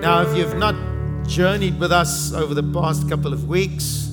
Now, 0.00 0.20
if 0.20 0.36
you've 0.36 0.56
not 0.56 0.74
journeyed 1.26 1.80
with 1.80 1.90
us 1.90 2.32
over 2.32 2.52
the 2.52 2.62
past 2.62 3.08
couple 3.08 3.32
of 3.32 3.48
weeks, 3.48 4.12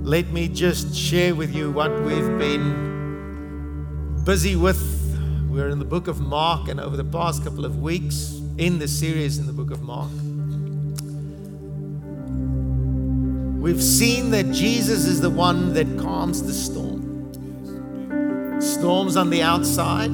let 0.00 0.28
me 0.28 0.48
just 0.48 0.96
share 0.96 1.34
with 1.34 1.54
you 1.54 1.70
what 1.70 1.92
we've 2.02 2.38
been 2.38 4.22
busy 4.24 4.56
with. 4.56 4.80
We're 5.50 5.68
in 5.68 5.78
the 5.78 5.84
book 5.84 6.08
of 6.08 6.20
Mark, 6.20 6.68
and 6.68 6.80
over 6.80 6.96
the 6.96 7.04
past 7.04 7.44
couple 7.44 7.66
of 7.66 7.82
weeks 7.82 8.40
in 8.56 8.78
the 8.78 8.88
series 8.88 9.38
in 9.38 9.46
the 9.46 9.52
book 9.52 9.70
of 9.70 9.82
Mark, 9.82 10.10
we've 13.62 13.82
seen 13.82 14.30
that 14.30 14.50
Jesus 14.52 15.06
is 15.06 15.20
the 15.20 15.30
one 15.30 15.74
that 15.74 15.86
calms 15.98 16.42
the 16.42 16.54
storm. 16.54 17.02
Storms 18.60 19.16
on 19.16 19.28
the 19.28 19.42
outside, 19.42 20.10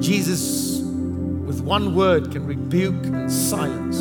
Jesus 0.00 0.75
one 1.66 1.96
word 1.96 2.30
can 2.30 2.46
rebuke 2.46 2.94
and 3.06 3.30
silence 3.30 3.98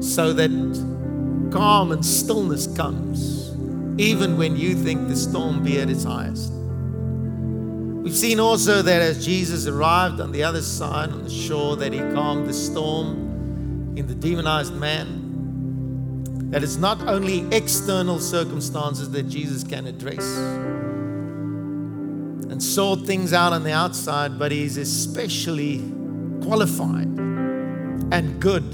so 0.00 0.32
that 0.32 0.48
calm 1.52 1.92
and 1.92 2.02
stillness 2.04 2.66
comes 2.66 3.50
even 4.00 4.38
when 4.38 4.56
you 4.56 4.74
think 4.74 5.06
the 5.08 5.14
storm 5.14 5.62
be 5.62 5.78
at 5.78 5.90
its 5.90 6.04
highest. 6.04 6.50
We've 6.50 8.16
seen 8.16 8.40
also 8.40 8.80
that 8.80 9.02
as 9.02 9.22
Jesus 9.22 9.66
arrived 9.66 10.18
on 10.18 10.32
the 10.32 10.44
other 10.44 10.62
side 10.62 11.10
on 11.10 11.24
the 11.24 11.30
shore 11.30 11.76
that 11.76 11.92
he 11.92 11.98
calmed 11.98 12.48
the 12.48 12.54
storm 12.54 13.92
in 13.94 14.06
the 14.06 14.14
demonized 14.14 14.72
man. 14.72 15.26
That 16.52 16.62
it's 16.62 16.76
not 16.76 17.02
only 17.06 17.46
external 17.54 18.18
circumstances 18.18 19.10
that 19.10 19.24
Jesus 19.24 19.62
can 19.62 19.86
address 19.86 20.24
and 22.50 22.62
sort 22.62 23.00
things 23.00 23.34
out 23.34 23.52
on 23.52 23.62
the 23.62 23.72
outside, 23.72 24.38
but 24.38 24.52
he's 24.52 24.78
especially 24.78 25.97
qualified 26.48 27.06
and 28.10 28.40
good 28.40 28.64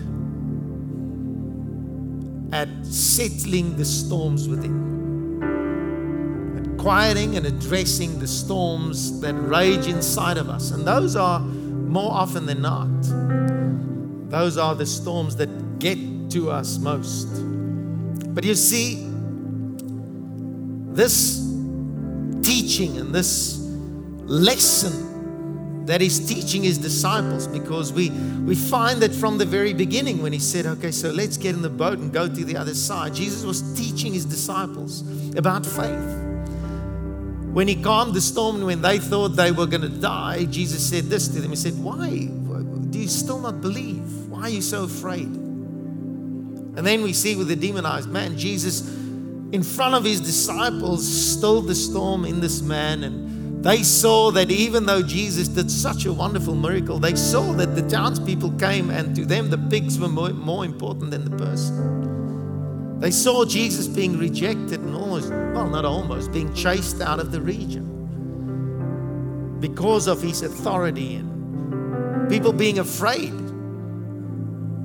at 2.53 2.69
settling 2.85 3.77
the 3.77 3.85
storms 3.85 4.49
within, 4.49 5.43
at 6.57 6.79
quieting 6.79 7.37
and 7.37 7.45
addressing 7.47 8.21
the 8.21 8.29
storms 8.29 9.21
that 9.21 9.35
rage 9.35 9.89
inside 9.89 10.39
of 10.39 10.49
us. 10.49 10.71
And 10.71 10.87
those 10.87 11.17
are 11.17 11.41
more 11.41 12.13
often 12.13 12.47
than 12.47 12.63
not, 12.63 12.87
those 14.31 14.57
are 14.57 14.77
the 14.77 14.87
storms 14.87 15.35
that 15.35 15.81
get 15.81 15.99
to 16.31 16.53
us 16.53 16.79
most. 16.79 17.27
But 18.35 18.45
you 18.45 18.55
see, 18.55 19.05
this 20.93 21.41
teaching 22.41 22.99
and 22.99 23.13
this 23.13 23.59
lesson 24.27 25.14
that 25.87 26.01
he's 26.01 26.27
teaching 26.27 26.63
his 26.63 26.79
disciples 26.79 27.47
because 27.47 27.93
we, 27.93 28.11
we 28.11 28.55
find 28.55 29.03
that 29.03 29.15
from 29.15 29.39
the 29.39 29.45
very 29.45 29.75
beginning 29.75 30.23
when 30.23 30.33
he 30.33 30.39
said, 30.39 30.67
Okay, 30.67 30.91
so 30.91 31.11
let's 31.11 31.37
get 31.37 31.55
in 31.55 31.63
the 31.63 31.69
boat 31.69 31.99
and 31.99 32.13
go 32.13 32.27
to 32.27 32.45
the 32.45 32.57
other 32.57 32.75
side, 32.75 33.15
Jesus 33.15 33.45
was 33.45 33.61
teaching 33.79 34.13
his 34.13 34.25
disciples 34.25 35.03
about 35.37 35.67
faith. 35.67 36.21
When 37.53 37.69
he 37.69 37.81
calmed 37.81 38.15
the 38.15 38.21
storm 38.21 38.57
and 38.57 38.67
when 38.67 38.83
they 38.83 38.99
thought 38.99 39.29
they 39.31 39.53
were 39.53 39.67
going 39.67 39.83
to 39.83 39.89
die, 39.89 40.47
Jesus 40.47 40.89
said 40.89 41.05
this 41.05 41.29
to 41.29 41.41
them 41.41 41.51
He 41.51 41.57
said, 41.57 41.75
Why? 41.79 42.29
Do 42.91 42.99
you 42.99 43.09
still 43.09 43.41
not 43.41 43.61
believe? 43.61 44.29
Why 44.29 44.43
are 44.43 44.49
you 44.49 44.63
so 44.63 44.85
afraid? 44.85 45.27
And 45.27 46.79
then 46.79 47.03
we 47.03 47.13
see 47.13 47.37
with 47.37 47.49
the 47.49 47.57
demonized 47.57 48.09
man, 48.09 48.39
Jesus, 48.39 48.89
in 49.53 49.63
front 49.63 49.95
of 49.95 50.05
his 50.05 50.21
disciples, 50.21 51.07
stilled 51.07 51.69
the 51.69 51.75
storm 51.75 52.25
in 52.25 52.41
this 52.41 52.63
man 52.63 53.05
and 53.05 53.35
they 53.65 53.83
saw 53.83 54.31
that 54.33 54.51
even 54.51 54.85
though 54.85 55.01
Jesus 55.03 55.49
did 55.49 55.71
such 55.71 56.05
a 56.05 56.13
wonderful 56.13 56.55
miracle, 56.55 56.99
they 56.99 57.15
saw 57.15 57.55
that 57.55 57.75
the 57.75 57.81
townspeople 57.89 58.51
came 58.59 58.91
and 58.91 59.17
to 59.17 59.25
them 59.25 59.49
the 59.49 59.57
pigs 59.57 59.99
were 59.99 60.09
more, 60.09 60.29
more 60.29 60.67
important 60.67 61.11
than 61.11 61.25
the 61.25 61.35
person. 61.35 63.01
They 63.01 63.11
saw 63.11 63.47
Jesus 63.47 63.89
being 63.89 64.19
rejected 64.19 64.81
and 64.81 64.95
almost, 64.95 65.31
well, 65.31 65.71
not 65.71 65.87
almost, 65.87 66.31
being 66.31 66.53
chased 66.53 67.01
out 67.01 67.19
of 67.19 67.33
the 67.33 67.41
region 67.41 67.93
because 69.61 70.09
of 70.09 70.21
his 70.21 70.43
authority 70.43 71.15
and 71.15 72.29
people 72.29 72.53
being 72.53 72.81
afraid 72.81 73.33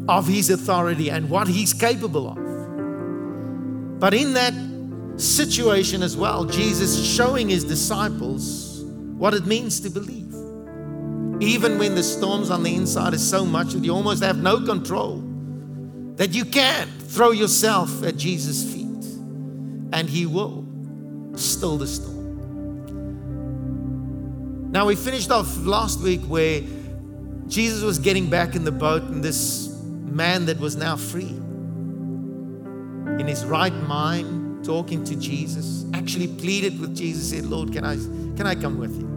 of 0.07 0.25
his 0.25 0.49
authority 0.49 1.11
and 1.11 1.29
what 1.29 1.49
he's 1.49 1.73
capable 1.73 2.29
of. 2.29 3.99
But 3.99 4.13
in 4.13 4.35
that 4.35 4.53
situation 5.19 6.01
as 6.01 6.15
well, 6.15 6.45
Jesus 6.45 7.05
showing 7.05 7.49
his 7.49 7.65
disciples 7.65 8.68
what 9.19 9.33
it 9.33 9.45
means 9.45 9.81
to 9.81 9.89
believe. 9.89 10.33
Even 11.41 11.77
when 11.77 11.93
the 11.93 12.03
storms 12.03 12.49
on 12.49 12.63
the 12.63 12.73
inside 12.73 13.13
is 13.13 13.29
so 13.29 13.45
much 13.45 13.73
that 13.73 13.83
you 13.83 13.93
almost 13.93 14.23
have 14.23 14.41
no 14.41 14.65
control, 14.65 15.21
that 16.15 16.33
you 16.33 16.45
can't 16.45 16.89
throw 16.89 17.31
yourself 17.31 18.01
at 18.03 18.17
Jesus' 18.17 18.63
feet 18.63 18.87
and 19.93 20.09
He 20.09 20.25
will 20.25 20.65
still 21.35 21.77
the 21.77 21.85
storm. 21.85 22.19
Now, 24.71 24.85
we 24.85 24.95
finished 24.95 25.31
off 25.31 25.57
last 25.65 25.99
week 25.99 26.21
where 26.21 26.61
Jesus 27.47 27.83
was 27.83 27.99
getting 27.99 28.29
back 28.29 28.55
in 28.55 28.63
the 28.63 28.71
boat, 28.71 29.01
and 29.03 29.23
this 29.23 29.67
man 29.83 30.45
that 30.45 30.59
was 30.59 30.75
now 30.75 30.95
free, 30.95 31.35
in 33.19 33.25
his 33.27 33.43
right 33.43 33.73
mind, 33.73 34.63
talking 34.63 35.03
to 35.05 35.15
Jesus, 35.15 35.85
actually 35.95 36.27
pleaded 36.27 36.79
with 36.79 36.95
Jesus, 36.95 37.31
said, 37.31 37.45
Lord, 37.47 37.73
can 37.73 37.83
I, 37.83 37.95
can 38.37 38.45
I 38.45 38.53
come 38.53 38.77
with 38.77 38.95
you? 38.99 39.08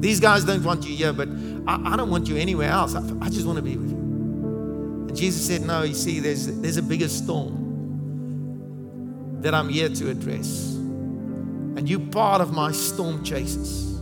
These 0.00 0.20
guys 0.20 0.44
don't 0.44 0.62
want 0.62 0.86
you 0.86 0.94
here, 0.94 1.12
but 1.12 1.28
I, 1.66 1.92
I 1.92 1.96
don't 1.96 2.10
want 2.10 2.28
you 2.28 2.36
anywhere 2.36 2.70
else. 2.70 2.94
I, 2.94 3.00
I 3.20 3.28
just 3.28 3.46
want 3.46 3.56
to 3.56 3.62
be 3.62 3.76
with 3.76 3.90
you. 3.90 3.96
And 3.96 5.16
Jesus 5.16 5.46
said, 5.46 5.62
No, 5.62 5.82
you 5.82 5.94
see, 5.94 6.20
there's, 6.20 6.46
there's 6.60 6.76
a 6.76 6.82
bigger 6.82 7.08
storm 7.08 7.64
that 9.40 9.54
I'm 9.54 9.68
here 9.68 9.88
to 9.88 10.10
address. 10.10 10.74
And 10.74 11.88
you're 11.88 12.00
part 12.00 12.40
of 12.40 12.52
my 12.52 12.72
storm 12.72 13.22
chasers. 13.22 14.00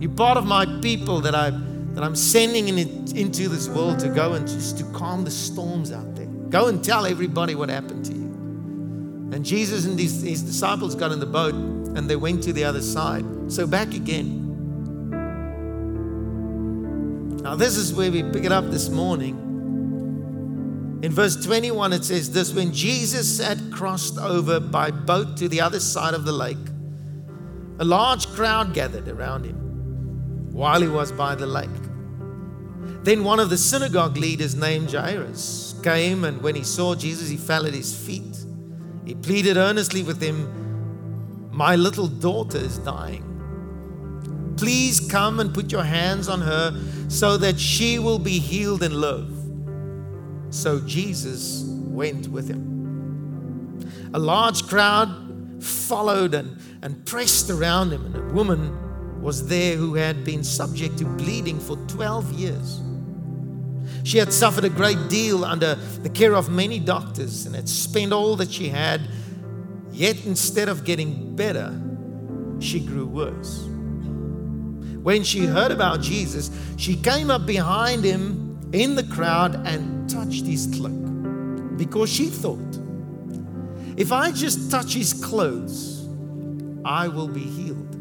You're 0.00 0.12
part 0.12 0.36
of 0.36 0.46
my 0.46 0.66
people 0.82 1.20
that, 1.20 1.34
I, 1.34 1.50
that 1.50 2.04
I'm 2.04 2.16
sending 2.16 2.68
in 2.68 2.78
into 3.16 3.48
this 3.48 3.68
world 3.68 4.00
to 4.00 4.08
go 4.08 4.32
and 4.32 4.46
just 4.46 4.78
to 4.78 4.84
calm 4.92 5.24
the 5.24 5.30
storms 5.30 5.92
out 5.92 6.14
there. 6.16 6.26
Go 6.26 6.68
and 6.68 6.82
tell 6.84 7.06
everybody 7.06 7.54
what 7.54 7.68
happened 7.68 8.04
to 8.06 8.12
you. 8.12 8.24
And 9.32 9.44
Jesus 9.44 9.86
and 9.86 9.98
his, 9.98 10.22
his 10.22 10.42
disciples 10.42 10.94
got 10.94 11.12
in 11.12 11.20
the 11.20 11.26
boat 11.26 11.54
and 11.94 12.08
they 12.08 12.16
went 12.16 12.42
to 12.44 12.52
the 12.52 12.64
other 12.64 12.82
side. 12.82 13.24
So 13.48 13.66
back 13.66 13.94
again. 13.94 14.40
Now, 17.42 17.54
this 17.54 17.76
is 17.76 17.92
where 17.92 18.10
we 18.10 18.22
pick 18.22 18.44
it 18.44 18.52
up 18.52 18.70
this 18.70 18.88
morning. 18.88 19.40
In 21.02 21.12
verse 21.12 21.36
21, 21.44 21.92
it 21.92 22.04
says 22.04 22.32
this 22.32 22.54
When 22.54 22.72
Jesus 22.72 23.38
had 23.38 23.70
crossed 23.70 24.16
over 24.16 24.58
by 24.58 24.90
boat 24.90 25.36
to 25.36 25.48
the 25.48 25.60
other 25.60 25.78
side 25.78 26.14
of 26.14 26.24
the 26.24 26.32
lake, 26.32 26.56
a 27.78 27.84
large 27.84 28.26
crowd 28.28 28.72
gathered 28.72 29.08
around 29.08 29.44
him 29.44 29.56
while 30.52 30.80
he 30.80 30.88
was 30.88 31.12
by 31.12 31.34
the 31.34 31.46
lake. 31.46 31.68
Then 33.02 33.22
one 33.22 33.38
of 33.38 33.50
the 33.50 33.58
synagogue 33.58 34.16
leaders 34.16 34.54
named 34.54 34.90
Jairus 34.90 35.74
came, 35.82 36.24
and 36.24 36.40
when 36.40 36.54
he 36.54 36.62
saw 36.64 36.94
Jesus, 36.94 37.28
he 37.28 37.36
fell 37.36 37.66
at 37.66 37.74
his 37.74 37.94
feet. 37.94 38.38
He 39.04 39.14
pleaded 39.14 39.58
earnestly 39.58 40.02
with 40.02 40.22
him 40.22 40.63
my 41.54 41.76
little 41.76 42.08
daughter 42.08 42.58
is 42.58 42.78
dying. 42.78 43.30
Please 44.56 45.00
come 45.08 45.38
and 45.38 45.54
put 45.54 45.70
your 45.70 45.84
hands 45.84 46.28
on 46.28 46.40
her 46.40 46.80
so 47.08 47.36
that 47.36 47.58
she 47.60 47.98
will 47.98 48.18
be 48.18 48.38
healed 48.40 48.82
and 48.82 48.94
live. 48.94 49.30
So 50.50 50.80
Jesus 50.80 51.62
went 51.66 52.28
with 52.28 52.48
him. 52.48 53.80
A 54.14 54.18
large 54.18 54.66
crowd 54.66 55.62
followed 55.62 56.34
and, 56.34 56.58
and 56.82 57.04
pressed 57.06 57.50
around 57.50 57.92
him, 57.92 58.04
and 58.06 58.16
a 58.16 58.34
woman 58.34 59.22
was 59.22 59.46
there 59.46 59.76
who 59.76 59.94
had 59.94 60.24
been 60.24 60.44
subject 60.44 60.98
to 60.98 61.04
bleeding 61.04 61.58
for 61.58 61.76
12 61.88 62.32
years. 62.32 62.80
She 64.02 64.18
had 64.18 64.32
suffered 64.32 64.64
a 64.64 64.68
great 64.68 65.08
deal 65.08 65.44
under 65.44 65.76
the 66.02 66.10
care 66.10 66.34
of 66.34 66.50
many 66.50 66.78
doctors 66.78 67.46
and 67.46 67.54
had 67.54 67.68
spent 67.68 68.12
all 68.12 68.36
that 68.36 68.50
she 68.50 68.68
had 68.68 69.00
Yet 69.94 70.26
instead 70.26 70.68
of 70.68 70.82
getting 70.82 71.36
better, 71.36 71.72
she 72.58 72.80
grew 72.80 73.06
worse. 73.06 73.64
When 75.04 75.22
she 75.22 75.46
heard 75.46 75.70
about 75.70 76.00
Jesus, 76.00 76.50
she 76.76 76.96
came 76.96 77.30
up 77.30 77.46
behind 77.46 78.02
him 78.02 78.58
in 78.72 78.96
the 78.96 79.04
crowd 79.04 79.54
and 79.66 80.10
touched 80.10 80.46
his 80.46 80.66
cloak 80.74 81.76
because 81.76 82.10
she 82.10 82.26
thought, 82.26 82.58
if 83.96 84.10
I 84.10 84.32
just 84.32 84.68
touch 84.68 84.94
his 84.94 85.12
clothes, 85.12 86.08
I 86.84 87.06
will 87.06 87.28
be 87.28 87.44
healed. 87.44 87.94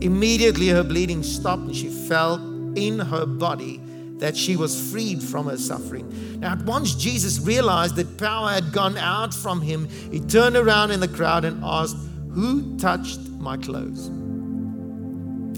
Immediately 0.00 0.68
her 0.68 0.84
bleeding 0.84 1.24
stopped 1.24 1.62
and 1.62 1.74
she 1.74 1.88
felt 1.88 2.40
in 2.76 3.00
her 3.00 3.26
body 3.26 3.80
that 4.18 4.36
she 4.36 4.56
was 4.56 4.90
freed 4.90 5.22
from 5.22 5.46
her 5.46 5.58
suffering. 5.58 6.40
Now, 6.40 6.52
at 6.52 6.62
once 6.62 6.94
Jesus 6.94 7.38
realized 7.40 7.96
that 7.96 8.16
power 8.18 8.50
had 8.50 8.72
gone 8.72 8.96
out 8.96 9.34
from 9.34 9.60
him, 9.60 9.88
he 10.10 10.20
turned 10.20 10.56
around 10.56 10.90
in 10.90 11.00
the 11.00 11.08
crowd 11.08 11.44
and 11.44 11.62
asked, 11.62 11.96
Who 12.30 12.78
touched 12.78 13.20
my 13.28 13.56
clothes? 13.56 14.10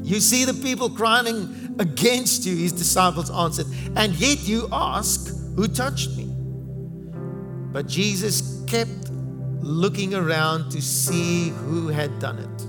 You 0.02 0.20
see 0.20 0.44
the 0.44 0.54
people 0.54 0.90
crying 0.90 1.76
against 1.78 2.46
you, 2.46 2.56
his 2.56 2.72
disciples 2.72 3.30
answered, 3.30 3.66
and 3.94 4.14
yet 4.14 4.40
you 4.48 4.68
ask, 4.72 5.28
Who 5.54 5.68
touched 5.68 6.16
me? 6.16 6.24
But 7.72 7.86
Jesus 7.86 8.64
kept 8.66 9.10
looking 9.60 10.14
around 10.14 10.70
to 10.70 10.80
see 10.80 11.50
who 11.50 11.88
had 11.88 12.18
done 12.18 12.38
it. 12.38 12.66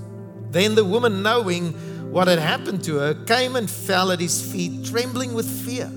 Then 0.52 0.74
the 0.74 0.84
woman, 0.84 1.22
knowing 1.22 1.72
what 2.10 2.26
had 2.26 2.40
happened 2.40 2.82
to 2.84 2.96
her, 2.96 3.14
came 3.24 3.54
and 3.54 3.70
fell 3.70 4.10
at 4.10 4.18
his 4.18 4.52
feet, 4.52 4.84
trembling 4.84 5.32
with 5.32 5.48
fear, 5.64 5.90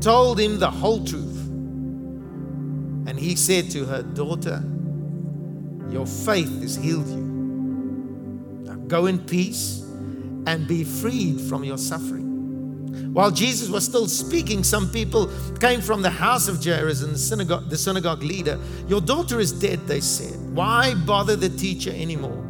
told 0.00 0.38
him 0.38 0.58
the 0.58 0.70
whole 0.70 1.04
truth. 1.04 1.48
And 3.06 3.18
he 3.18 3.34
said 3.34 3.70
to 3.72 3.84
her, 3.86 4.02
Daughter, 4.02 4.62
your 5.90 6.06
faith 6.06 6.62
has 6.62 6.76
healed 6.76 7.08
you. 7.08 7.16
Now 8.64 8.76
go 8.86 9.06
in 9.06 9.18
peace 9.18 9.80
and 10.46 10.68
be 10.68 10.84
freed 10.84 11.40
from 11.40 11.64
your 11.64 11.78
suffering. 11.78 12.28
While 13.12 13.32
Jesus 13.32 13.68
was 13.68 13.84
still 13.84 14.06
speaking, 14.06 14.62
some 14.62 14.88
people 14.90 15.32
came 15.58 15.80
from 15.80 16.00
the 16.02 16.10
house 16.10 16.46
of 16.46 16.62
Jairus 16.64 17.02
and 17.02 17.14
the 17.14 17.18
synagogue, 17.18 17.68
the 17.68 17.76
synagogue 17.76 18.22
leader. 18.22 18.58
Your 18.86 19.00
daughter 19.00 19.40
is 19.40 19.50
dead, 19.50 19.84
they 19.88 20.00
said. 20.00 20.38
Why 20.54 20.94
bother 20.94 21.34
the 21.34 21.48
teacher 21.48 21.90
anymore? 21.90 22.49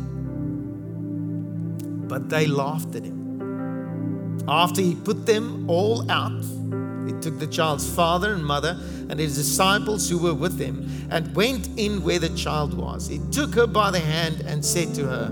But 2.11 2.27
they 2.27 2.45
laughed 2.45 2.93
at 2.95 3.05
him. 3.05 4.43
After 4.45 4.81
he 4.81 4.95
put 4.95 5.25
them 5.25 5.69
all 5.69 6.11
out, 6.11 6.43
he 7.07 7.13
took 7.21 7.39
the 7.39 7.47
child's 7.47 7.89
father 7.89 8.33
and 8.33 8.45
mother 8.45 8.77
and 9.09 9.17
his 9.17 9.37
disciples 9.37 10.09
who 10.09 10.17
were 10.17 10.33
with 10.33 10.59
him 10.59 11.07
and 11.09 11.33
went 11.33 11.69
in 11.77 12.03
where 12.03 12.19
the 12.19 12.27
child 12.35 12.73
was. 12.73 13.07
He 13.07 13.21
took 13.31 13.55
her 13.55 13.65
by 13.65 13.91
the 13.91 14.01
hand 14.01 14.41
and 14.45 14.63
said 14.65 14.93
to 14.95 15.07
her, 15.07 15.29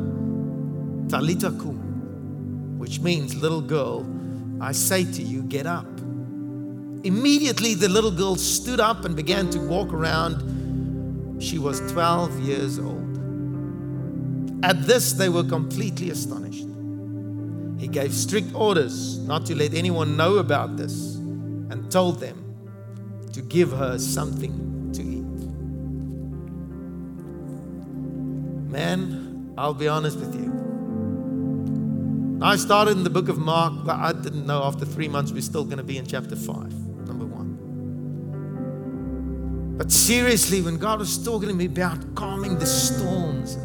Talita 1.08 1.52
kum, 1.60 2.80
which 2.80 3.02
means 3.02 3.36
little 3.36 3.60
girl, 3.60 4.08
I 4.62 4.72
say 4.72 5.04
to 5.04 5.22
you, 5.22 5.44
get 5.44 5.66
up. 5.66 6.00
Immediately 7.04 7.74
the 7.74 7.90
little 7.90 8.12
girl 8.12 8.38
stood 8.38 8.80
up 8.80 9.04
and 9.04 9.18
began 9.18 9.50
to 9.50 9.60
walk 9.60 9.92
around. 9.92 11.44
She 11.44 11.60
was 11.60 11.82
12 11.92 12.40
years 12.40 12.80
old. 12.80 13.10
At 14.64 14.88
this, 14.88 15.12
they 15.12 15.28
were 15.28 15.44
completely 15.44 16.10
astonished. 16.10 16.69
He 17.80 17.88
gave 17.88 18.14
strict 18.14 18.54
orders 18.54 19.18
not 19.20 19.46
to 19.46 19.56
let 19.56 19.74
anyone 19.74 20.18
know 20.18 20.38
about 20.38 20.76
this 20.76 21.16
and 21.16 21.90
told 21.90 22.20
them 22.20 22.46
to 23.32 23.42
give 23.42 23.72
her 23.72 23.98
something 23.98 24.92
to 24.94 25.02
eat. 25.02 25.24
Man, 28.70 29.54
I'll 29.58 29.74
be 29.74 29.88
honest 29.88 30.20
with 30.20 30.36
you. 30.36 30.50
I 32.42 32.58
started 32.58 32.98
in 32.98 33.04
the 33.04 33.10
book 33.10 33.30
of 33.30 33.38
Mark, 33.38 33.86
but 33.86 33.96
I 33.96 34.12
didn't 34.12 34.46
know 34.46 34.64
after 34.64 34.86
three 34.86 35.08
months 35.08 35.32
we're 35.32 35.42
still 35.42 35.64
going 35.64 35.78
to 35.78 35.84
be 35.84 35.98
in 35.98 36.06
chapter 36.06 36.36
5, 36.36 36.48
number 37.08 37.26
one. 37.26 37.58
But 39.78 39.90
seriously, 39.90 40.62
when 40.62 40.78
God 40.78 41.00
was 41.00 41.18
talking 41.24 41.48
to 41.48 41.56
me 41.56 41.66
about 41.66 42.16
calming 42.16 42.60
the 42.60 42.66
storms, 42.66 43.58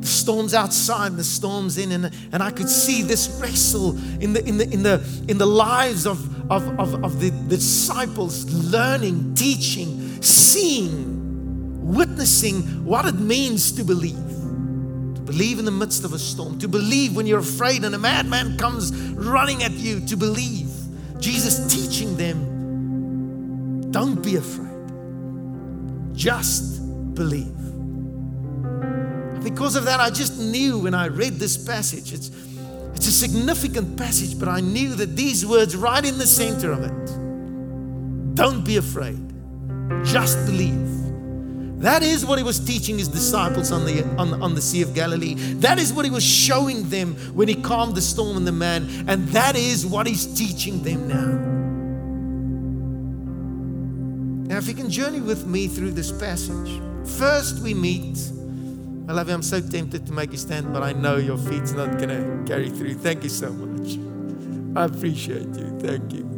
the 0.00 0.06
storms 0.06 0.54
outside, 0.54 1.16
the 1.16 1.24
storms 1.24 1.78
in, 1.78 1.92
and, 1.92 2.10
and 2.32 2.42
I 2.42 2.50
could 2.50 2.68
see 2.68 3.02
this 3.02 3.28
wrestle 3.40 3.90
in 4.20 4.32
the 4.32 4.44
in 4.44 4.56
the 4.56 4.70
in 4.70 4.82
the 4.82 5.24
in 5.28 5.38
the 5.38 5.46
lives 5.46 6.06
of 6.06 6.40
of, 6.50 6.80
of, 6.80 7.04
of 7.04 7.20
the, 7.20 7.30
the 7.30 7.56
disciples 7.56 8.44
learning, 8.72 9.34
teaching, 9.34 10.20
seeing, 10.20 11.94
witnessing 11.94 12.84
what 12.84 13.06
it 13.06 13.14
means 13.14 13.70
to 13.72 13.84
believe. 13.84 14.16
To 14.16 15.20
believe 15.20 15.60
in 15.60 15.64
the 15.64 15.70
midst 15.70 16.04
of 16.04 16.12
a 16.12 16.18
storm, 16.18 16.58
to 16.58 16.66
believe 16.66 17.14
when 17.14 17.26
you're 17.26 17.38
afraid 17.38 17.84
and 17.84 17.94
a 17.94 17.98
madman 17.98 18.58
comes 18.58 18.92
running 19.12 19.62
at 19.62 19.70
you, 19.72 20.04
to 20.06 20.16
believe. 20.16 20.68
Jesus 21.20 21.72
teaching 21.72 22.16
them, 22.16 23.92
don't 23.92 24.20
be 24.24 24.36
afraid, 24.36 24.88
just 26.16 26.80
believe. 27.14 27.54
Because 29.42 29.76
of 29.76 29.84
that, 29.84 30.00
I 30.00 30.10
just 30.10 30.38
knew 30.38 30.78
when 30.78 30.94
I 30.94 31.06
read 31.06 31.34
this 31.34 31.56
passage, 31.56 32.12
it's 32.12 32.30
it's 33.00 33.06
a 33.06 33.12
significant 33.12 33.96
passage, 33.96 34.38
but 34.38 34.46
I 34.46 34.60
knew 34.60 34.94
that 34.96 35.16
these 35.16 35.46
words 35.46 35.74
right 35.74 36.04
in 36.04 36.18
the 36.18 36.26
center 36.26 36.70
of 36.70 36.84
it 36.84 38.34
don't 38.34 38.62
be 38.62 38.76
afraid, 38.76 39.18
just 40.04 40.44
believe. 40.44 40.86
That 41.80 42.02
is 42.02 42.26
what 42.26 42.36
he 42.36 42.44
was 42.44 42.60
teaching 42.60 42.98
his 42.98 43.08
disciples 43.08 43.72
on 43.72 43.86
the, 43.86 44.04
on, 44.18 44.42
on 44.42 44.54
the 44.54 44.60
Sea 44.60 44.82
of 44.82 44.92
Galilee. 44.92 45.32
That 45.60 45.78
is 45.78 45.94
what 45.94 46.04
he 46.04 46.10
was 46.10 46.22
showing 46.22 46.90
them 46.90 47.14
when 47.34 47.48
he 47.48 47.54
calmed 47.54 47.94
the 47.94 48.02
storm 48.02 48.36
and 48.36 48.46
the 48.46 48.52
man. 48.52 48.86
And 49.08 49.26
that 49.28 49.56
is 49.56 49.86
what 49.86 50.06
he's 50.06 50.26
teaching 50.26 50.82
them 50.82 51.08
now. 51.08 51.38
Now, 54.52 54.58
if 54.58 54.68
you 54.68 54.74
can 54.74 54.90
journey 54.90 55.20
with 55.20 55.46
me 55.46 55.68
through 55.68 55.92
this 55.92 56.12
passage, 56.12 56.82
first 57.16 57.62
we 57.62 57.72
meet 57.72 58.18
I 59.10 59.12
love 59.12 59.26
you. 59.26 59.34
I'm 59.34 59.42
so 59.42 59.60
tempted 59.60 60.06
to 60.06 60.12
make 60.12 60.30
you 60.30 60.38
stand, 60.38 60.72
but 60.72 60.84
I 60.84 60.92
know 60.92 61.16
your 61.16 61.36
feet's 61.36 61.72
not 61.72 61.98
going 61.98 62.10
to 62.10 62.44
carry 62.46 62.70
through. 62.70 62.94
Thank 62.94 63.24
you 63.24 63.28
so 63.28 63.50
much. 63.50 63.98
I 64.76 64.84
appreciate 64.84 65.52
you. 65.56 65.76
Thank 65.80 66.12
you. 66.12 66.30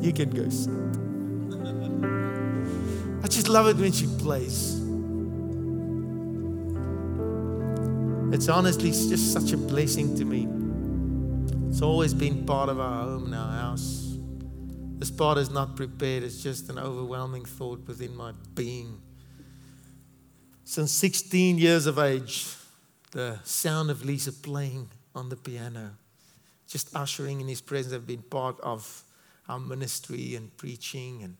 You 0.00 0.12
can 0.12 0.30
go 0.30 0.48
sit. 0.48 0.70
I 3.20 3.26
just 3.26 3.48
love 3.48 3.66
it 3.66 3.76
when 3.78 3.90
she 3.90 4.06
plays. 4.06 4.80
It's 8.32 8.48
honestly 8.48 8.92
just 8.92 9.32
such 9.32 9.50
a 9.50 9.56
blessing 9.56 10.16
to 10.16 10.24
me. 10.24 10.46
It's 11.68 11.82
always 11.82 12.14
been 12.14 12.46
part 12.46 12.68
of 12.68 12.78
our 12.78 13.06
home 13.06 13.24
and 13.24 13.34
our 13.34 13.58
house. 13.58 14.18
This 15.00 15.10
part 15.10 15.36
is 15.36 15.50
not 15.50 15.74
prepared, 15.74 16.22
it's 16.22 16.40
just 16.40 16.70
an 16.70 16.78
overwhelming 16.78 17.44
thought 17.44 17.84
within 17.88 18.14
my 18.14 18.30
being. 18.54 19.00
Since 20.66 20.92
16 20.92 21.58
years 21.58 21.84
of 21.84 21.98
age, 21.98 22.46
the 23.12 23.38
sound 23.44 23.90
of 23.90 24.02
Lisa 24.02 24.32
playing 24.32 24.88
on 25.14 25.28
the 25.28 25.36
piano, 25.36 25.90
just 26.66 26.96
ushering 26.96 27.42
in 27.42 27.48
his 27.48 27.60
presence, 27.60 27.92
have 27.92 28.06
been 28.06 28.22
part 28.22 28.58
of 28.60 29.04
our 29.46 29.60
ministry 29.60 30.34
and 30.34 30.56
preaching. 30.56 31.22
And, 31.22 31.36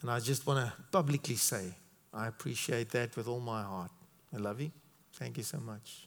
and 0.00 0.10
I 0.10 0.20
just 0.20 0.46
want 0.46 0.64
to 0.64 0.72
publicly 0.92 1.34
say, 1.34 1.74
I 2.14 2.28
appreciate 2.28 2.90
that 2.90 3.16
with 3.16 3.26
all 3.26 3.40
my 3.40 3.62
heart. 3.62 3.90
I 4.32 4.36
love 4.38 4.60
you. 4.60 4.70
Thank 5.14 5.36
you 5.36 5.42
so 5.42 5.58
much. 5.58 6.06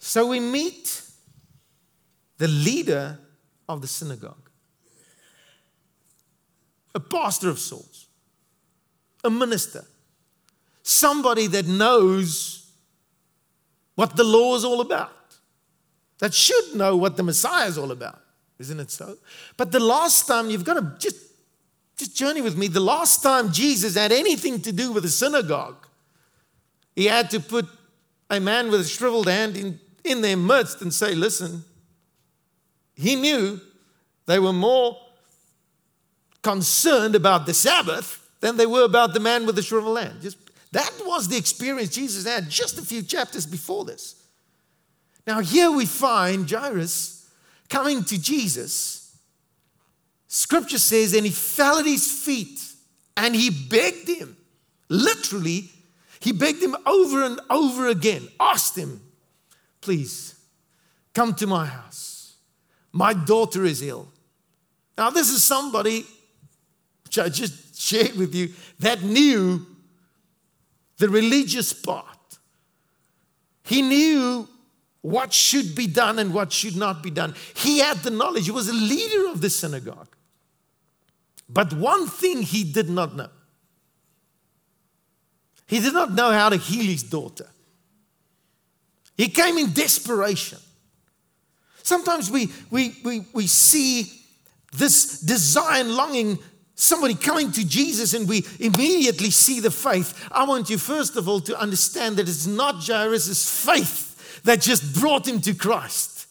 So 0.00 0.26
we 0.26 0.40
meet 0.40 1.02
the 2.36 2.48
leader 2.48 3.16
of 3.68 3.80
the 3.80 3.86
synagogue, 3.86 4.50
a 6.96 7.00
pastor 7.00 7.48
of 7.48 7.60
sorts 7.60 8.07
a 9.24 9.30
minister, 9.30 9.84
somebody 10.82 11.46
that 11.48 11.66
knows 11.66 12.70
what 13.94 14.16
the 14.16 14.24
law 14.24 14.54
is 14.56 14.64
all 14.64 14.80
about, 14.80 15.12
that 16.18 16.34
should 16.34 16.74
know 16.74 16.96
what 16.96 17.16
the 17.16 17.22
Messiah 17.22 17.66
is 17.66 17.78
all 17.78 17.90
about. 17.90 18.20
Isn't 18.58 18.80
it 18.80 18.90
so? 18.90 19.16
But 19.56 19.72
the 19.72 19.80
last 19.80 20.26
time, 20.26 20.50
you've 20.50 20.64
got 20.64 20.74
to 20.74 20.96
just, 20.98 21.16
just 21.96 22.16
journey 22.16 22.42
with 22.42 22.56
me. 22.56 22.66
The 22.66 22.80
last 22.80 23.22
time 23.22 23.52
Jesus 23.52 23.94
had 23.94 24.10
anything 24.10 24.60
to 24.62 24.72
do 24.72 24.92
with 24.92 25.04
a 25.04 25.08
synagogue, 25.08 25.86
he 26.96 27.06
had 27.06 27.30
to 27.30 27.40
put 27.40 27.66
a 28.30 28.40
man 28.40 28.70
with 28.70 28.80
a 28.80 28.84
shriveled 28.84 29.28
hand 29.28 29.56
in, 29.56 29.78
in 30.04 30.20
their 30.20 30.36
midst 30.36 30.82
and 30.82 30.92
say, 30.92 31.14
Listen, 31.14 31.64
he 32.94 33.14
knew 33.14 33.60
they 34.26 34.38
were 34.38 34.52
more 34.52 34.96
concerned 36.42 37.14
about 37.14 37.46
the 37.46 37.54
Sabbath 37.54 38.27
than 38.40 38.56
they 38.56 38.66
were 38.66 38.84
about 38.84 39.14
the 39.14 39.20
man 39.20 39.46
with 39.46 39.56
the 39.56 39.62
shriveled 39.62 39.98
hand. 39.98 40.20
Just, 40.22 40.38
that 40.72 40.92
was 41.04 41.28
the 41.28 41.36
experience 41.36 41.90
Jesus 41.90 42.26
had 42.26 42.48
just 42.48 42.78
a 42.78 42.82
few 42.82 43.02
chapters 43.02 43.46
before 43.46 43.84
this. 43.84 44.14
Now, 45.26 45.40
here 45.40 45.70
we 45.70 45.86
find 45.86 46.50
Jairus 46.50 47.28
coming 47.68 48.04
to 48.04 48.20
Jesus. 48.20 49.16
Scripture 50.26 50.78
says, 50.78 51.14
and 51.14 51.24
he 51.24 51.32
fell 51.32 51.78
at 51.78 51.86
his 51.86 52.10
feet 52.10 52.60
and 53.16 53.34
he 53.34 53.50
begged 53.50 54.08
him. 54.08 54.36
Literally, 54.88 55.70
He 56.20 56.32
begged 56.32 56.62
him 56.62 56.76
over 56.84 57.22
and 57.24 57.40
over 57.48 57.88
again, 57.88 58.28
asked 58.40 58.76
him, 58.76 59.00
Please 59.80 60.34
come 61.14 61.34
to 61.34 61.46
my 61.46 61.66
house. 61.66 62.36
My 62.92 63.12
daughter 63.12 63.64
is 63.64 63.82
ill. 63.82 64.08
Now, 64.96 65.10
this 65.10 65.28
is 65.28 65.44
somebody, 65.44 66.04
I 67.16 67.28
just 67.28 67.80
shared 67.80 68.16
with 68.16 68.34
you, 68.34 68.50
that 68.80 69.02
knew 69.02 69.64
the 70.98 71.08
religious 71.08 71.72
part. 71.72 72.04
He 73.64 73.82
knew 73.82 74.48
what 75.00 75.32
should 75.32 75.74
be 75.74 75.86
done 75.86 76.18
and 76.18 76.34
what 76.34 76.52
should 76.52 76.76
not 76.76 77.02
be 77.02 77.10
done. 77.10 77.34
He 77.54 77.78
had 77.78 77.98
the 77.98 78.10
knowledge. 78.10 78.46
He 78.46 78.50
was 78.50 78.68
a 78.68 78.72
leader 78.74 79.28
of 79.30 79.40
the 79.40 79.48
synagogue. 79.48 80.14
But 81.48 81.72
one 81.72 82.08
thing 82.08 82.42
he 82.42 82.64
did 82.64 82.90
not 82.90 83.16
know 83.16 83.28
he 85.68 85.80
did 85.80 85.92
not 85.92 86.12
know 86.12 86.30
how 86.32 86.48
to 86.48 86.56
heal 86.56 86.86
his 86.86 87.02
daughter. 87.02 87.46
He 89.16 89.28
came 89.28 89.58
in 89.58 89.72
desperation. 89.74 90.58
Sometimes 91.82 92.30
we, 92.30 92.50
we, 92.70 92.96
we, 93.04 93.26
we 93.34 93.46
see 93.46 94.10
this 94.72 95.20
desire 95.20 95.80
and 95.80 95.94
longing, 95.94 96.38
somebody 96.78 97.14
coming 97.14 97.52
to 97.52 97.66
Jesus, 97.66 98.14
and 98.14 98.28
we 98.28 98.46
immediately 98.60 99.30
see 99.30 99.60
the 99.60 99.70
faith. 99.70 100.28
I 100.30 100.44
want 100.44 100.70
you, 100.70 100.78
first 100.78 101.16
of 101.16 101.28
all, 101.28 101.40
to 101.40 101.58
understand 101.58 102.16
that 102.16 102.28
it's 102.28 102.46
not 102.46 102.86
Jairus' 102.86 103.64
faith 103.64 104.42
that 104.44 104.60
just 104.60 104.98
brought 104.98 105.26
him 105.26 105.40
to 105.42 105.54
Christ. 105.54 106.26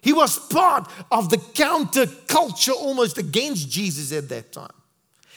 He 0.00 0.12
was 0.12 0.38
part 0.38 0.90
of 1.12 1.30
the 1.30 1.36
counterculture 1.36 2.74
almost 2.74 3.18
against 3.18 3.70
Jesus 3.70 4.12
at 4.12 4.28
that 4.30 4.52
time. 4.52 4.72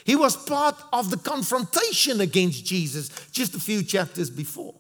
He 0.06 0.16
was 0.16 0.38
part 0.38 0.76
of 0.94 1.10
the 1.12 1.18
confrontation 1.18 2.22
against 2.22 2.66
Jesus 2.66 3.10
just 3.32 3.56
a 3.56 3.60
few 3.60 3.84
chapters 3.84 4.30
before. 4.30 4.76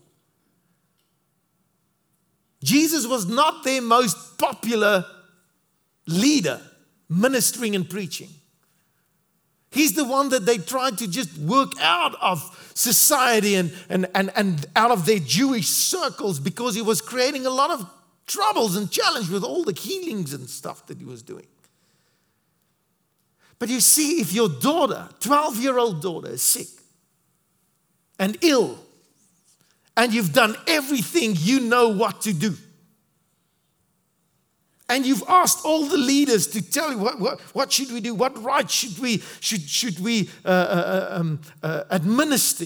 Jesus 2.64 3.06
was 3.06 3.28
not 3.28 3.64
their 3.64 3.82
most 3.82 4.38
popular 4.38 5.06
leader 6.08 6.62
ministering 7.10 7.76
and 7.76 7.88
preaching. 7.88 8.30
He's 9.72 9.94
the 9.94 10.06
one 10.06 10.30
that 10.30 10.46
they 10.46 10.58
tried 10.58 10.98
to 11.00 11.08
just 11.08 11.38
work 11.38 11.74
out 11.82 12.16
of 12.22 12.72
society 12.74 13.56
and, 13.56 13.74
and, 13.90 14.08
and, 14.16 14.32
and 14.36 14.66
out 14.76 14.92
of 14.92 15.06
their 15.06 15.20
Jewish 15.20 15.68
circles 15.68 16.40
because 16.40 16.76
he 16.76 16.82
was 16.82 17.02
creating 17.02 17.46
a 17.46 17.50
lot 17.50 17.72
of 17.72 17.90
troubles 18.26 18.76
and 18.76 18.90
challenge 18.90 19.30
with 19.30 19.44
all 19.44 19.64
the 19.64 19.74
healings 19.74 20.34
and 20.34 20.50
stuff 20.50 20.86
that 20.88 20.98
he 20.98 21.06
was 21.06 21.22
doing. 21.22 21.48
But 23.60 23.70
you 23.70 23.80
see, 23.80 24.22
if 24.22 24.34
your 24.34 24.50
daughter, 24.50 25.10
12 25.20 25.62
year 25.62 25.78
old 25.78 26.02
daughter, 26.02 26.30
is 26.30 26.42
sick 26.42 26.68
and 28.20 28.38
ill, 28.42 28.80
and 29.98 30.14
you've 30.14 30.34
done 30.34 30.56
everything 30.68 31.34
you 31.38 31.62
know 31.62 31.90
what 31.90 32.22
to 32.22 32.34
do, 32.34 32.56
and 34.88 35.06
you've 35.06 35.24
asked 35.28 35.66
all 35.66 35.86
the 35.86 35.98
leaders 35.98 36.48
to 36.48 36.62
tell 36.62 36.92
you 36.92 37.00
what, 37.00 37.20
what, 37.20 37.40
what 37.54 37.72
should 37.72 37.92
we 37.92 38.02
do, 38.02 38.14
what 38.14 38.42
rites 38.44 38.74
should 38.74 38.98
we, 39.00 39.24
should, 39.40 39.62
should 39.62 40.00
we 40.00 40.30
uh, 40.44 40.50
uh, 40.50 40.52
uh 40.52 41.20
um, 41.20 41.42
uh, 41.64 41.84
administer? 41.90 42.66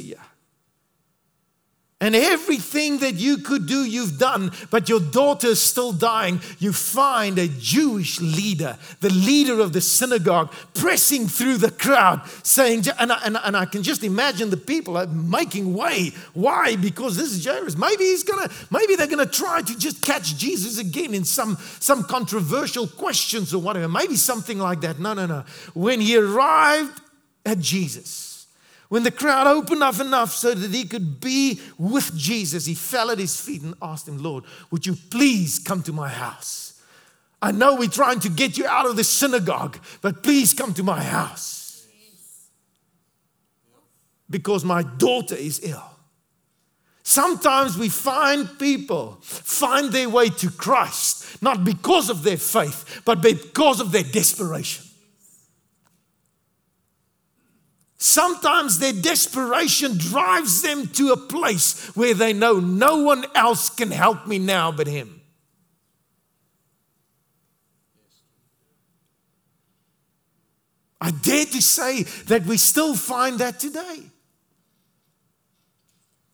And 2.01 2.15
everything 2.15 2.99
that 2.99 3.15
you 3.15 3.39
could 3.39 3.65
do, 3.65 3.83
you've 3.83 4.17
done, 4.17 4.53
but 4.69 4.87
your 4.87 5.01
daughter 5.01 5.47
is 5.47 5.61
still 5.61 5.91
dying. 5.91 6.39
You 6.57 6.71
find 6.71 7.37
a 7.37 7.49
Jewish 7.49 8.21
leader, 8.21 8.77
the 9.01 9.09
leader 9.09 9.59
of 9.59 9.73
the 9.73 9.81
synagogue, 9.81 10.53
pressing 10.73 11.27
through 11.27 11.57
the 11.57 11.71
crowd, 11.71 12.21
saying, 12.41 12.85
and 12.97 13.11
I, 13.11 13.19
and, 13.25 13.37
and 13.43 13.57
I 13.57 13.65
can 13.65 13.83
just 13.83 14.05
imagine 14.05 14.49
the 14.49 14.55
people 14.55 14.95
are 14.95 15.07
making 15.07 15.73
way. 15.73 16.13
Why? 16.33 16.77
Because 16.77 17.17
this 17.17 17.33
is 17.33 17.43
Jairus. 17.43 17.75
Maybe 17.75 18.05
he's 18.05 18.23
gonna, 18.23 18.49
maybe 18.71 18.95
they're 18.95 19.07
gonna 19.07 19.25
try 19.25 19.61
to 19.61 19.77
just 19.77 20.01
catch 20.01 20.37
Jesus 20.37 20.77
again 20.77 21.13
in 21.13 21.25
some, 21.25 21.57
some 21.81 22.05
controversial 22.05 22.87
questions 22.87 23.53
or 23.53 23.61
whatever. 23.61 23.89
Maybe 23.89 24.15
something 24.15 24.57
like 24.57 24.79
that. 24.81 24.99
No, 24.99 25.13
no, 25.13 25.25
no. 25.25 25.43
When 25.73 25.99
he 25.99 26.15
arrived 26.17 27.01
at 27.45 27.59
Jesus, 27.59 28.28
when 28.89 29.03
the 29.03 29.11
crowd 29.11 29.45
opened 29.45 29.83
up 29.83 29.99
enough 29.99 30.33
so 30.33 30.53
that 30.53 30.73
he 30.73 30.83
could 30.83 31.21
be 31.21 31.61
with 31.77 32.15
Jesus, 32.15 32.65
he 32.65 32.73
fell 32.73 33.11
at 33.11 33.19
his 33.19 33.39
feet 33.39 33.61
and 33.61 33.75
asked 33.81 34.07
him, 34.07 34.21
Lord, 34.21 34.43
would 34.71 34.85
you 34.85 34.95
please 35.11 35.59
come 35.59 35.83
to 35.83 35.93
my 35.93 36.09
house? 36.09 36.81
I 37.41 37.51
know 37.51 37.75
we're 37.75 37.87
trying 37.87 38.19
to 38.21 38.29
get 38.29 38.57
you 38.57 38.65
out 38.65 38.87
of 38.87 38.95
the 38.95 39.03
synagogue, 39.03 39.77
but 40.01 40.23
please 40.23 40.53
come 40.55 40.73
to 40.73 40.83
my 40.83 41.01
house. 41.01 41.85
Because 44.27 44.65
my 44.65 44.81
daughter 44.81 45.35
is 45.35 45.61
ill. 45.63 45.83
Sometimes 47.03 47.77
we 47.77 47.89
find 47.89 48.59
people 48.59 49.17
find 49.21 49.91
their 49.91 50.09
way 50.09 50.29
to 50.29 50.49
Christ, 50.49 51.41
not 51.41 51.63
because 51.63 52.09
of 52.09 52.23
their 52.23 52.37
faith, 52.37 53.01
but 53.05 53.21
because 53.21 53.79
of 53.79 53.91
their 53.91 54.03
desperation. 54.03 54.85
Sometimes 58.01 58.79
their 58.79 58.93
desperation 58.93 59.97
drives 59.97 60.61
them 60.61 60.87
to 60.87 61.11
a 61.11 61.17
place 61.17 61.85
where 61.97 62.13
they 62.13 62.31
know 62.31 62.53
no 62.53 63.03
one 63.03 63.25
else 63.35 63.69
can 63.69 63.91
help 63.91 64.25
me 64.25 64.39
now 64.39 64.71
but 64.71 64.87
Him. 64.87 65.19
I 71.01 71.11
dare 71.11 71.45
to 71.45 71.61
say 71.61 72.03
that 72.27 72.45
we 72.45 72.55
still 72.55 72.95
find 72.95 73.39
that 73.39 73.59
today. 73.59 74.03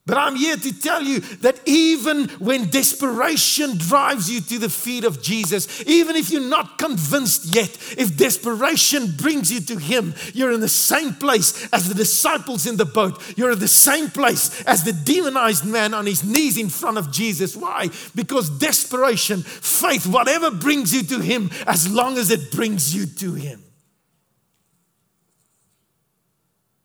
But 0.08 0.20
I'm 0.20 0.36
here 0.36 0.56
to 0.56 0.80
tell 0.80 1.02
you 1.02 1.20
that 1.42 1.60
even 1.66 2.30
when 2.38 2.70
desperation 2.70 3.80
drives 3.80 4.30
you 4.30 4.40
to 4.40 4.60
the 4.60 4.70
feet 4.70 5.04
of 5.04 5.20
Jesus, 5.20 5.84
even 5.88 6.16
if 6.16 6.30
you're 6.30 6.48
not 6.48 6.78
convinced 6.78 7.46
yet, 7.46 7.76
if 7.98 8.16
desperation 8.16 9.16
brings 9.18 9.52
you 9.52 9.62
to 9.62 9.78
Him, 9.78 10.14
you're 10.36 10.52
in 10.52 10.60
the 10.60 10.70
same 10.70 11.16
place 11.16 11.68
as 11.74 11.90
the 11.90 11.96
disciples 11.96 12.68
in 12.68 12.78
the 12.78 12.86
boat. 12.86 13.20
You're 13.36 13.54
in 13.54 13.60
the 13.60 13.68
same 13.68 14.12
place 14.12 14.64
as 14.66 14.84
the 14.84 14.94
demonized 14.94 15.66
man 15.66 15.96
on 15.96 16.06
his 16.06 16.24
knees 16.24 16.60
in 16.60 16.70
front 16.70 17.00
of 17.00 17.12
Jesus. 17.12 17.56
Why? 17.56 17.90
Because 18.14 18.52
desperation, 18.52 19.42
faith, 19.42 20.06
whatever 20.06 20.52
brings 20.52 20.94
you 20.94 21.02
to 21.02 21.20
Him, 21.20 21.50
as 21.66 21.92
long 21.92 22.20
as 22.20 22.30
it 22.30 22.52
brings 22.52 22.96
you 22.96 23.08
to 23.08 23.34
Him. 23.34 23.64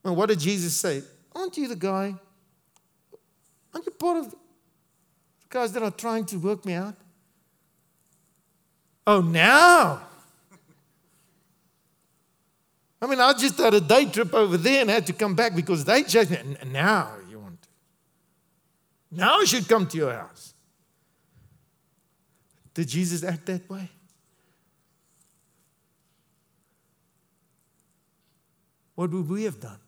Well, 0.03 0.17
what 0.17 0.31
did 0.31 0.41
Jesus 0.41 0.75
say? 0.75 1.03
Aren't 1.35 1.59
you 1.59 1.69
the 1.69 1.77
guy? 1.77 2.15
Aren't 3.73 3.87
you 3.87 3.93
part 3.93 4.19
of 4.19 4.31
the 4.31 4.37
guys 5.49 5.73
that 5.73 5.83
are 5.83 5.91
trying 5.91 6.25
to 6.27 6.37
work 6.39 6.65
me 6.65 6.75
out? 6.75 6.95
Oh, 9.07 9.21
now. 9.21 10.03
I 13.03 13.07
mean, 13.07 13.19
I 13.19 13.33
just 13.33 13.59
had 13.59 13.73
a 13.73 13.81
day 13.81 14.05
trip 14.05 14.35
over 14.35 14.57
there 14.57 14.83
and 14.83 14.91
had 14.91 15.07
to 15.07 15.13
come 15.13 15.35
back 15.35 15.55
because 15.55 15.85
they 15.85 16.03
chased 16.03 16.31
me. 16.31 16.37
And 16.61 16.73
now 16.73 17.13
you 17.31 17.39
want 17.39 17.63
to. 17.63 17.69
Now 19.11 19.39
I 19.41 19.45
should 19.45 19.67
come 19.67 19.87
to 19.87 19.97
your 19.97 20.13
house. 20.13 20.55
Did 22.75 22.89
Jesus 22.89 23.25
act 23.25 23.47
that 23.47 23.69
way? 23.69 23.89
What 28.95 29.11
would 29.11 29.29
we 29.29 29.45
have 29.45 29.59
done? 29.59 29.79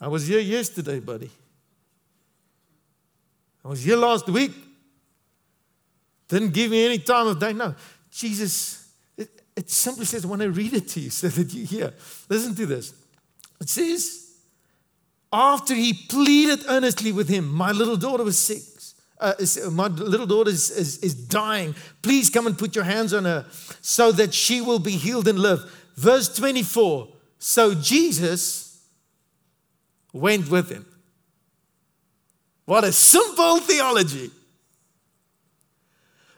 I 0.00 0.08
was 0.08 0.26
here 0.26 0.40
yesterday, 0.40 0.98
buddy. 0.98 1.30
I 3.64 3.68
was 3.68 3.82
here 3.82 3.96
last 3.96 4.28
week. 4.28 4.52
Didn't 6.28 6.52
give 6.52 6.70
me 6.70 6.84
any 6.84 6.98
time 6.98 7.26
of 7.26 7.38
day. 7.38 7.52
No, 7.52 7.74
Jesus, 8.10 8.92
it, 9.16 9.28
it 9.56 9.70
simply 9.70 10.04
says, 10.04 10.24
I 10.24 10.28
want 10.28 10.42
to 10.42 10.50
read 10.50 10.72
it 10.72 10.88
to 10.88 11.00
you 11.00 11.10
so 11.20 11.28
that 11.28 11.52
you 11.52 11.66
hear. 11.66 11.92
Listen 12.28 12.54
to 12.54 12.66
this. 12.66 12.94
It 13.60 13.68
says, 13.68 14.30
after 15.32 15.74
he 15.74 15.92
pleaded 15.92 16.64
earnestly 16.68 17.12
with 17.12 17.28
him, 17.28 17.48
my 17.48 17.72
little 17.72 17.96
daughter 17.96 18.24
was 18.24 18.38
sick. 18.38 18.62
Uh, 19.22 19.34
my 19.70 19.86
little 19.86 20.26
daughter 20.26 20.50
is, 20.50 20.70
is, 20.70 20.98
is 20.98 21.14
dying. 21.14 21.76
Please 22.02 22.28
come 22.28 22.48
and 22.48 22.58
put 22.58 22.74
your 22.74 22.84
hands 22.84 23.14
on 23.14 23.24
her 23.24 23.46
so 23.80 24.10
that 24.10 24.34
she 24.34 24.60
will 24.60 24.80
be 24.80 24.92
healed 24.92 25.28
and 25.28 25.38
live. 25.38 25.60
Verse 25.94 26.34
24. 26.34 27.08
So 27.38 27.72
Jesus 27.72 28.84
went 30.12 30.50
with 30.50 30.70
him. 30.70 30.86
What 32.64 32.84
a 32.84 32.92
simple 32.92 33.58
theology. 33.58 34.30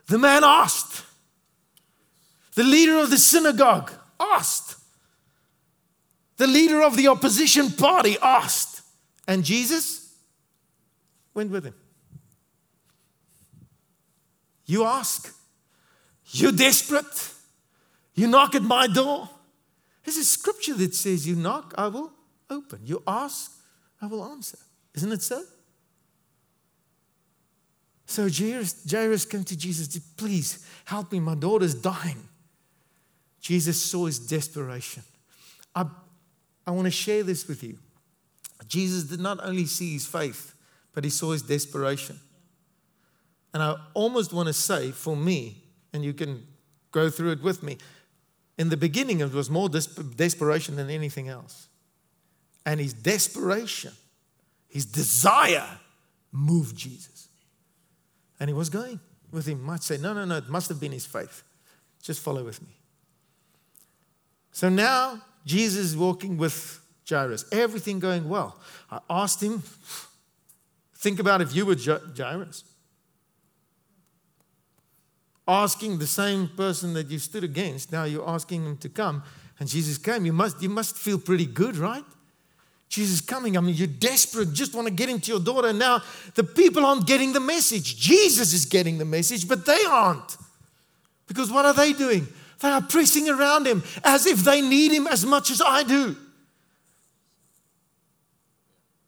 The 0.06 0.18
man 0.18 0.44
asked. 0.44 1.04
The 2.54 2.64
leader 2.64 2.98
of 2.98 3.10
the 3.10 3.18
synagogue 3.18 3.92
asked. 4.18 4.76
The 6.36 6.46
leader 6.46 6.82
of 6.82 6.96
the 6.96 7.08
opposition 7.08 7.70
party 7.70 8.16
asked. 8.22 8.82
And 9.26 9.44
Jesus 9.44 10.14
went 11.32 11.50
with 11.50 11.64
him. 11.64 11.74
You 14.66 14.84
ask. 14.84 15.34
You're 16.26 16.52
desperate. 16.52 17.30
You 18.14 18.28
knock 18.28 18.54
at 18.54 18.62
my 18.62 18.86
door. 18.86 19.28
There's 20.04 20.16
a 20.16 20.24
scripture 20.24 20.74
that 20.74 20.94
says, 20.94 21.26
You 21.26 21.36
knock, 21.36 21.74
I 21.76 21.88
will 21.88 22.12
open. 22.50 22.80
You 22.84 23.02
ask, 23.06 23.52
I 24.00 24.06
will 24.06 24.24
answer. 24.24 24.58
Isn't 24.94 25.12
it 25.12 25.22
so? 25.22 25.42
So 28.06 28.28
Jairus, 28.30 28.84
Jairus 28.90 29.24
came 29.24 29.44
to 29.44 29.56
Jesus, 29.56 29.88
said, 29.88 30.02
please 30.16 30.66
help 30.84 31.12
me, 31.12 31.20
my 31.20 31.34
daughter's 31.34 31.74
dying. 31.74 32.28
Jesus 33.40 33.80
saw 33.80 34.06
his 34.06 34.18
desperation. 34.18 35.02
I, 35.74 35.86
I 36.66 36.70
want 36.70 36.86
to 36.86 36.90
share 36.90 37.22
this 37.22 37.46
with 37.48 37.62
you. 37.62 37.78
Jesus 38.68 39.04
did 39.04 39.20
not 39.20 39.38
only 39.42 39.66
see 39.66 39.92
his 39.94 40.06
faith, 40.06 40.54
but 40.92 41.04
he 41.04 41.10
saw 41.10 41.32
his 41.32 41.42
desperation. 41.42 42.18
And 43.52 43.62
I 43.62 43.76
almost 43.94 44.32
want 44.32 44.48
to 44.48 44.52
say, 44.52 44.90
for 44.90 45.16
me, 45.16 45.62
and 45.92 46.04
you 46.04 46.12
can 46.12 46.46
go 46.90 47.10
through 47.10 47.32
it 47.32 47.42
with 47.42 47.62
me, 47.62 47.78
in 48.56 48.68
the 48.68 48.76
beginning, 48.76 49.20
it 49.20 49.32
was 49.32 49.50
more 49.50 49.68
desperation 49.68 50.76
than 50.76 50.88
anything 50.90 51.28
else. 51.28 51.68
And 52.64 52.80
his 52.80 52.94
desperation, 52.94 53.92
his 54.68 54.86
desire, 54.86 55.68
moved 56.32 56.76
Jesus. 56.76 57.13
And 58.44 58.50
he 58.50 58.52
was 58.52 58.68
going 58.68 59.00
with 59.32 59.46
him. 59.46 59.62
Might 59.62 59.82
say, 59.82 59.96
no, 59.96 60.12
no, 60.12 60.26
no, 60.26 60.36
it 60.36 60.50
must 60.50 60.68
have 60.68 60.78
been 60.78 60.92
his 60.92 61.06
faith. 61.06 61.42
Just 62.02 62.20
follow 62.20 62.44
with 62.44 62.60
me. 62.60 62.76
So 64.52 64.68
now 64.68 65.22
Jesus 65.46 65.82
is 65.92 65.96
walking 65.96 66.36
with 66.36 66.78
Jairus, 67.08 67.46
everything 67.50 68.00
going 68.00 68.28
well. 68.28 68.60
I 68.90 69.00
asked 69.08 69.42
him, 69.42 69.62
think 70.94 71.20
about 71.20 71.40
if 71.40 71.56
you 71.56 71.64
were 71.64 71.74
Jairus. 71.74 72.64
Asking 75.48 75.98
the 75.98 76.06
same 76.06 76.48
person 76.48 76.92
that 76.92 77.10
you 77.10 77.18
stood 77.18 77.44
against, 77.44 77.92
now 77.92 78.04
you're 78.04 78.28
asking 78.28 78.66
him 78.66 78.76
to 78.76 78.90
come, 78.90 79.22
and 79.58 79.66
Jesus 79.66 79.96
came. 79.96 80.26
You 80.26 80.34
must, 80.34 80.60
you 80.60 80.68
must 80.68 80.98
feel 80.98 81.18
pretty 81.18 81.46
good, 81.46 81.78
right? 81.78 82.04
Jesus 82.94 83.14
is 83.14 83.20
coming. 83.20 83.56
I 83.56 83.60
mean, 83.60 83.74
you're 83.74 83.88
desperate, 83.88 84.52
just 84.52 84.72
want 84.72 84.86
to 84.86 84.94
get 84.94 85.08
into 85.08 85.32
your 85.32 85.40
daughter. 85.40 85.72
Now 85.72 86.00
the 86.34 86.44
people 86.44 86.86
aren't 86.86 87.06
getting 87.08 87.32
the 87.32 87.40
message. 87.40 87.96
Jesus 87.96 88.52
is 88.52 88.66
getting 88.66 88.98
the 88.98 89.04
message, 89.04 89.48
but 89.48 89.66
they 89.66 89.82
aren't. 89.88 90.36
Because 91.26 91.50
what 91.50 91.64
are 91.64 91.74
they 91.74 91.92
doing? 91.92 92.28
They 92.60 92.68
are 92.68 92.80
pressing 92.80 93.28
around 93.28 93.66
him 93.66 93.82
as 94.04 94.26
if 94.26 94.44
they 94.44 94.60
need 94.60 94.92
him 94.92 95.08
as 95.08 95.26
much 95.26 95.50
as 95.50 95.60
I 95.60 95.82
do. 95.82 96.16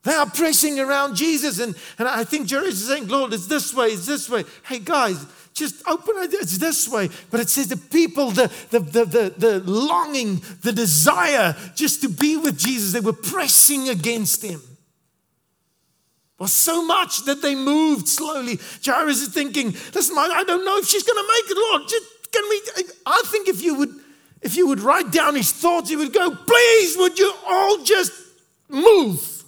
They 0.02 0.14
are 0.14 0.26
pressing 0.26 0.80
around 0.80 1.14
Jesus. 1.14 1.60
And, 1.60 1.76
and 1.98 2.08
I 2.08 2.24
think 2.24 2.50
Jairus 2.50 2.74
is 2.74 2.88
saying, 2.88 3.06
Lord, 3.06 3.32
it's 3.32 3.46
this 3.46 3.72
way, 3.72 3.88
it's 3.88 4.06
this 4.06 4.28
way. 4.28 4.44
Hey, 4.64 4.80
guys, 4.80 5.24
just 5.56 5.82
open 5.88 6.14
it. 6.18 6.34
It's 6.34 6.58
this 6.58 6.86
way. 6.88 7.08
But 7.30 7.40
it 7.40 7.48
says 7.48 7.68
the 7.68 7.76
people, 7.76 8.30
the, 8.30 8.52
the, 8.70 8.78
the, 8.78 9.04
the, 9.04 9.34
the 9.36 9.60
longing, 9.60 10.42
the 10.62 10.72
desire 10.72 11.56
just 11.74 12.02
to 12.02 12.08
be 12.08 12.36
with 12.36 12.58
Jesus, 12.58 12.92
they 12.92 13.00
were 13.00 13.14
pressing 13.14 13.88
against 13.88 14.42
him. 14.42 14.60
Was 16.38 16.52
so 16.52 16.84
much 16.84 17.24
that 17.24 17.40
they 17.40 17.54
moved 17.54 18.06
slowly. 18.06 18.60
Jairus 18.84 19.22
is 19.22 19.28
thinking, 19.28 19.72
listen, 19.94 20.16
I 20.18 20.44
don't 20.46 20.66
know 20.66 20.76
if 20.76 20.86
she's 20.86 21.02
going 21.02 21.16
to 21.16 21.32
make 21.32 21.50
it, 21.50 21.58
Lord. 21.58 21.88
Just, 21.88 22.04
can 22.30 22.44
we? 22.50 22.62
I 23.06 23.22
think 23.26 23.48
if 23.48 23.62
you 23.62 23.76
would, 23.76 23.94
if 24.42 24.54
you 24.54 24.68
would 24.68 24.80
write 24.80 25.10
down 25.10 25.34
his 25.34 25.50
thoughts, 25.50 25.88
he 25.88 25.96
would 25.96 26.12
go, 26.12 26.34
please, 26.34 26.98
would 26.98 27.18
you 27.18 27.32
all 27.46 27.82
just 27.82 28.12
move? 28.68 29.44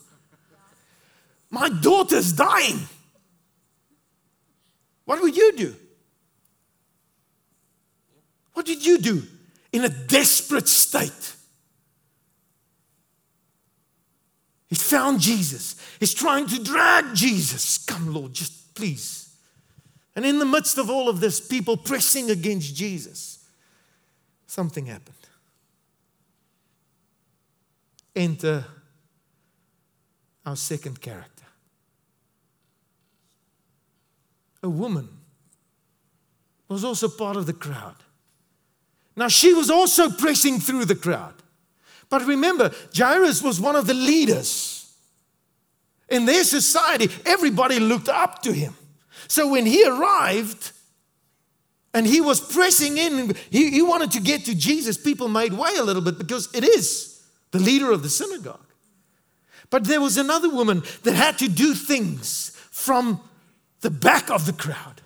My 1.51 1.69
daughter's 1.69 2.33
dying. 2.33 2.81
What 5.05 5.21
would 5.21 5.37
you 5.37 5.53
do? 5.53 5.77
What 8.59 8.67
did 8.67 8.85
you 8.85 8.99
do 8.99 9.23
in 9.71 9.85
a 9.85 9.89
desperate 9.89 10.67
state? 10.67 11.37
He's 14.67 14.83
found 14.83 15.21
Jesus. 15.21 15.77
He's 16.01 16.13
trying 16.13 16.49
to 16.49 16.61
drag 16.65 17.15
Jesus. 17.15 17.79
Come, 17.79 18.13
Lord, 18.13 18.33
just 18.33 18.75
please. 18.75 19.33
And 20.17 20.27
in 20.27 20.41
the 20.41 20.45
midst 20.45 20.77
of 20.77 20.91
all 20.91 21.09
of 21.09 21.21
this, 21.21 21.41
people 21.41 21.77
pressing 21.77 22.33
against 22.33 22.75
Jesus, 22.75 23.49
something 24.49 24.87
happened. 24.87 25.15
Enter 28.17 28.65
our 30.45 30.57
second 30.57 31.01
character. 31.01 31.45
a 34.65 34.69
woman, 34.69 35.09
was 36.67 36.83
also 36.83 37.09
part 37.09 37.37
of 37.37 37.47
the 37.47 37.53
crowd. 37.53 37.95
Now, 39.19 39.27
she 39.27 39.53
was 39.53 39.69
also 39.69 40.11
pressing 40.11 40.61
through 40.61 40.85
the 40.85 40.95
crowd. 40.95 41.35
But 42.09 42.25
remember, 42.25 42.71
Jairus 42.97 43.43
was 43.43 43.61
one 43.61 43.75
of 43.75 43.89
the 43.89 43.95
leaders. 43.95 44.95
In 46.09 46.25
their 46.25 46.45
society, 46.45 47.11
everybody 47.27 47.81
looked 47.81 48.09
up 48.09 48.43
to 48.43 48.53
him. 48.53 48.77
So 49.27 49.49
when 49.49 49.67
he 49.67 49.85
arrived 49.85 50.71
and 51.93 52.07
he 52.07 52.21
was 52.21 52.41
pressing 52.41 52.97
in, 52.97 53.35
he, 53.51 53.73
he 53.73 53.83
wanted 53.83 54.13
to 54.13 54.21
get 54.21 54.45
to 54.45 54.55
Jesus, 54.55 54.97
people 54.97 55.27
made 55.27 55.53
way 55.53 55.75
a 55.77 55.83
little 55.83 56.01
bit 56.01 56.17
because 56.17 56.49
it 56.55 56.63
is 56.63 57.21
the 57.51 57.59
leader 57.59 57.91
of 57.91 58.05
the 58.05 58.09
synagogue. 58.09 58.73
But 59.69 59.85
there 59.85 60.01
was 60.01 60.17
another 60.17 60.49
woman 60.49 60.85
that 61.03 61.15
had 61.15 61.39
to 61.39 61.49
do 61.49 61.75
things 61.75 62.57
from 62.71 63.21
the 63.81 63.91
back 63.91 64.31
of 64.31 64.47
the 64.47 64.53
crowd. 64.53 64.98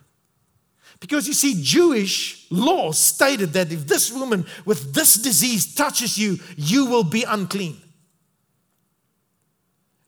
Because 1.03 1.27
you 1.27 1.35
see, 1.35 1.61
Jewish 1.61 2.47
law 2.49 2.93
stated 2.93 3.55
that 3.55 3.73
if 3.73 3.89
this 3.89 4.13
woman 4.13 4.47
with 4.65 4.95
this 4.95 5.17
disease 5.17 5.75
touches 5.75 6.17
you, 6.17 6.39
you 6.57 6.87
will 6.87 7.03
be 7.03 7.25
unclean. 7.25 7.77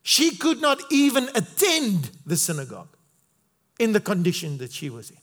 She 0.05 0.37
could 0.37 0.61
not 0.61 0.81
even 0.93 1.29
attend 1.35 2.13
the 2.25 2.37
synagogue 2.37 2.97
in 3.81 3.93
the 3.93 3.99
condition 3.99 4.59
that 4.59 4.71
she 4.71 4.89
was 4.89 5.11
in. 5.11 5.17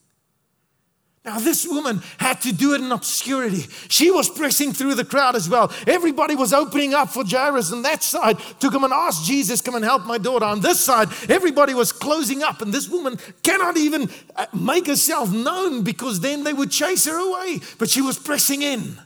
Now, 1.23 1.37
this 1.37 1.67
woman 1.67 2.01
had 2.17 2.41
to 2.41 2.51
do 2.51 2.73
it 2.73 2.81
in 2.81 2.91
obscurity. 2.91 3.67
She 3.89 4.09
was 4.09 4.27
pressing 4.27 4.73
through 4.73 4.95
the 4.95 5.05
crowd 5.05 5.35
as 5.35 5.47
well. 5.47 5.71
Everybody 5.85 6.33
was 6.33 6.51
opening 6.51 6.95
up 6.95 7.09
for 7.09 7.23
Jairus 7.23 7.71
on 7.71 7.83
that 7.83 8.01
side 8.01 8.39
to 8.59 8.71
come 8.71 8.83
and 8.83 8.91
ask 8.91 9.23
Jesus, 9.23 9.61
Come 9.61 9.75
and 9.75 9.85
help 9.85 10.05
my 10.05 10.17
daughter. 10.17 10.45
On 10.45 10.61
this 10.61 10.79
side, 10.79 11.09
everybody 11.29 11.75
was 11.75 11.91
closing 11.91 12.41
up, 12.41 12.63
and 12.63 12.73
this 12.73 12.89
woman 12.89 13.19
cannot 13.43 13.77
even 13.77 14.09
uh, 14.35 14.47
make 14.51 14.87
herself 14.87 15.31
known 15.31 15.83
because 15.83 16.21
then 16.21 16.43
they 16.43 16.53
would 16.53 16.71
chase 16.71 17.05
her 17.05 17.17
away. 17.17 17.59
But 17.77 17.91
she 17.91 18.01
was 18.01 18.17
pressing 18.17 18.63
in. 18.63 18.97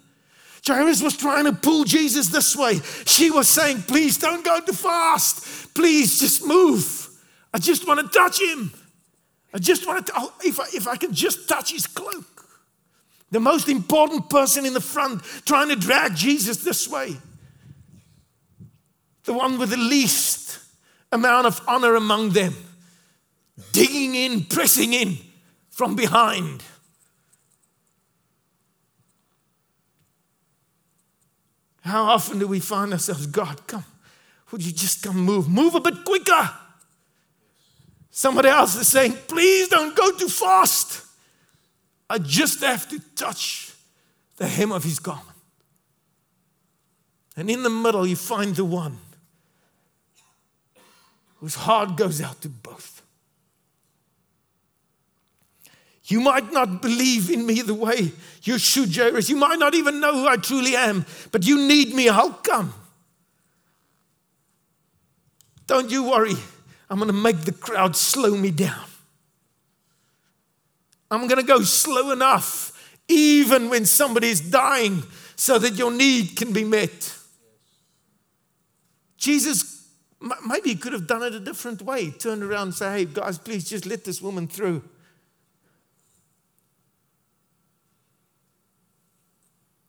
Jairus 0.65 1.04
was 1.04 1.17
trying 1.17 1.45
to 1.45 1.54
pull 1.54 1.84
Jesus 1.84 2.30
this 2.30 2.56
way. 2.56 2.80
She 3.06 3.30
was 3.30 3.49
saying, 3.49 3.82
Please 3.84 4.17
don't 4.17 4.43
go 4.45 4.62
too 4.62 4.71
fast. 4.71 5.73
Please 5.73 6.17
just 6.17 6.45
move. 6.45 7.10
I 7.54 7.58
just 7.58 7.86
want 7.86 7.99
to 7.99 8.17
touch 8.17 8.41
him. 8.41 8.71
I 9.56 9.58
just 9.58 9.88
want 9.88 10.06
to, 10.08 10.13
if 10.44 10.60
I, 10.60 10.65
if 10.74 10.86
I 10.86 10.98
can 10.98 11.13
just 11.13 11.48
touch 11.48 11.72
his 11.72 11.88
cloak. 11.88 12.46
The 13.32 13.39
most 13.39 13.70
important 13.70 14.30
person 14.30 14.65
in 14.65 14.74
the 14.74 14.82
front 14.82 15.24
trying 15.46 15.70
to 15.70 15.78
drag 15.78 16.13
Jesus 16.13 16.58
this 16.58 16.89
way. 16.89 17.15
The 19.24 19.32
one 19.32 19.58
with 19.58 19.70
the 19.70 19.78
least 19.78 20.60
amount 21.10 21.48
of 21.48 21.62
honor 21.70 21.96
among 21.96 22.32
them. 22.32 22.54
Digging 23.72 24.13
in, 24.15 24.44
pressing 24.44 24.91
in 24.91 25.18
from 25.70 25.96
behind. 25.96 26.62
How 31.80 32.04
often 32.04 32.39
do 32.39 32.48
we 32.48 32.60
find 32.60 32.91
ourselves, 32.91 33.26
God, 33.28 33.65
come, 33.68 33.86
would 34.52 34.65
you 34.65 34.74
just 34.74 35.02
come 35.02 35.18
move? 35.18 35.48
Move 35.48 35.76
a 35.76 35.80
bit 35.80 36.04
quicker. 36.04 36.50
Somebody 38.17 38.47
else 38.47 38.78
is 38.78 38.88
saying, 38.88 39.12
please 39.28 39.67
don't 39.67 39.93
go 39.93 40.10
too 40.13 40.30
fast. 40.30 41.06
I 42.10 42.17
just 42.17 42.62
have 42.62 42.88
to 42.88 42.99
touch 43.13 43.73
the 44.38 44.47
hem 44.47 44.71
of 44.71 44.86
his 44.86 44.99
garment. 44.99 45.38
And 47.36 47.49
in 47.49 47.62
the 47.62 47.69
middle, 47.69 48.08
you 48.08 48.15
find 48.15 48.56
the 48.56 48.63
one 48.63 48.99
whose 51.41 51.56
heart 51.56 51.97
goes 51.97 52.21
out 52.21 52.39
to 52.43 52.47
both. 52.47 53.01
You 56.06 56.21
might 56.21 56.54
not 56.54 56.82
believe 56.82 57.30
in 57.30 57.45
me 57.45 57.63
the 57.63 57.73
way 57.73 58.13
you 58.43 58.58
should, 58.58 58.95
Jairus. 58.95 59.30
You 59.30 59.36
might 59.36 59.60
not 59.60 59.75
even 59.75 59.99
know 59.99 60.13
who 60.13 60.25
I 60.25 60.38
truly 60.38 60.78
am, 60.78 61.06
but 61.34 61.45
you 61.45 61.67
need 61.67 61.93
me. 61.93 62.08
I'll 62.08 62.30
come. 62.32 62.73
Don't 65.67 65.91
you 65.91 66.10
worry. 66.10 66.36
I'm 66.89 66.98
going 66.98 67.08
to 67.08 67.13
make 67.13 67.41
the 67.41 67.52
crowd 67.52 67.95
slow 67.95 68.36
me 68.36 68.52
down. 68.52 68.86
I'm 71.10 71.28
going 71.28 71.41
to 71.41 71.48
go 71.48 71.62
slow 71.62 72.12
enough, 72.12 72.71
even 73.08 73.69
when 73.69 73.86
somebody's 73.86 74.41
dying, 74.41 75.04
so 75.36 75.58
that 75.60 75.76
your 75.76 75.91
need 75.91 76.36
can 76.36 76.54
be 76.54 76.63
met. 76.63 77.15
Jesus, 79.17 79.88
maybe 80.48 80.69
he 80.69 80.76
could 80.76 80.93
have 80.93 81.08
done 81.08 81.24
it 81.24 81.34
a 81.34 81.39
different 81.39 81.82
way. 81.82 82.12
Turned 82.12 82.43
around 82.43 82.67
and 82.67 82.76
say, 82.76 83.00
hey, 83.00 83.06
guys, 83.06 83.38
please 83.38 83.69
just 83.69 83.86
let 83.86 84.04
this 84.04 84.21
woman 84.21 84.48
through. 84.48 84.84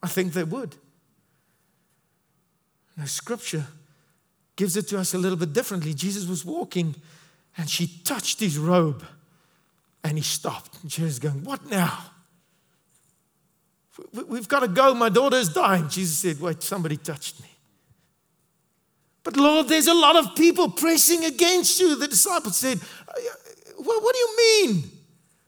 I 0.02 0.08
think 0.08 0.32
they 0.32 0.44
would. 0.44 0.76
The 2.96 3.08
scripture 3.08 3.66
gives 4.56 4.76
it 4.76 4.88
to 4.88 4.98
us 4.98 5.14
a 5.14 5.18
little 5.18 5.38
bit 5.38 5.52
differently. 5.52 5.94
Jesus 5.94 6.26
was 6.26 6.44
walking 6.44 6.94
and 7.56 7.68
she 7.68 7.86
touched 8.04 8.40
his 8.40 8.58
robe 8.58 9.04
and 10.02 10.16
he 10.16 10.22
stopped. 10.22 10.82
And 10.82 10.90
Jesus 10.90 11.18
going, 11.18 11.44
What 11.44 11.66
now? 11.70 11.98
We've 14.12 14.48
got 14.48 14.60
to 14.60 14.68
go. 14.68 14.94
My 14.94 15.08
daughter 15.08 15.36
is 15.36 15.48
dying. 15.48 15.88
Jesus 15.88 16.18
said, 16.18 16.40
Wait, 16.40 16.62
somebody 16.62 16.96
touched 16.96 17.40
me. 17.40 17.48
But 19.22 19.36
Lord, 19.36 19.68
there's 19.68 19.88
a 19.88 19.94
lot 19.94 20.16
of 20.16 20.36
people 20.36 20.70
pressing 20.70 21.24
against 21.24 21.80
you. 21.80 21.96
The 21.96 22.08
disciples 22.08 22.56
said, 22.56 22.78
What 23.76 24.14
do 24.14 24.18
you 24.18 24.36
mean? 24.36 24.90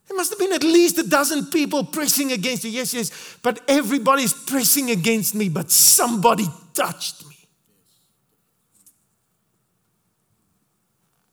There 0.08 0.16
must 0.16 0.30
have 0.30 0.38
been 0.38 0.54
at 0.54 0.64
least 0.64 0.98
a 0.98 1.02
dozen 1.02 1.46
people 1.46 1.84
pressing 1.84 2.32
against 2.32 2.64
you. 2.64 2.70
Yes, 2.70 2.94
yes, 2.94 3.38
but 3.42 3.60
everybody's 3.68 4.32
pressing 4.32 4.90
against 4.90 5.34
me, 5.34 5.50
but 5.50 5.70
somebody 5.70 6.46
touched 6.72 7.26
me. 7.28 7.37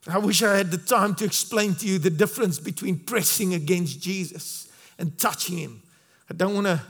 I 0.08 0.20
wish 0.20 0.44
I 0.44 0.58
had 0.58 0.72
the 0.72 0.78
time 0.78 1.16
to 1.16 1.26
explain 1.26 1.76
to 1.76 1.88
you 1.88 1.98
the 1.98 2.12
difference 2.12 2.60
between 2.60 3.00
pressing 3.00 3.54
against 3.54 4.02
Jesus 4.02 4.68
and 5.00 5.18
touching 5.18 5.58
him. 5.58 5.82
I 6.30 6.34
don't 6.34 6.54
want 6.54 6.68
to 6.68 6.82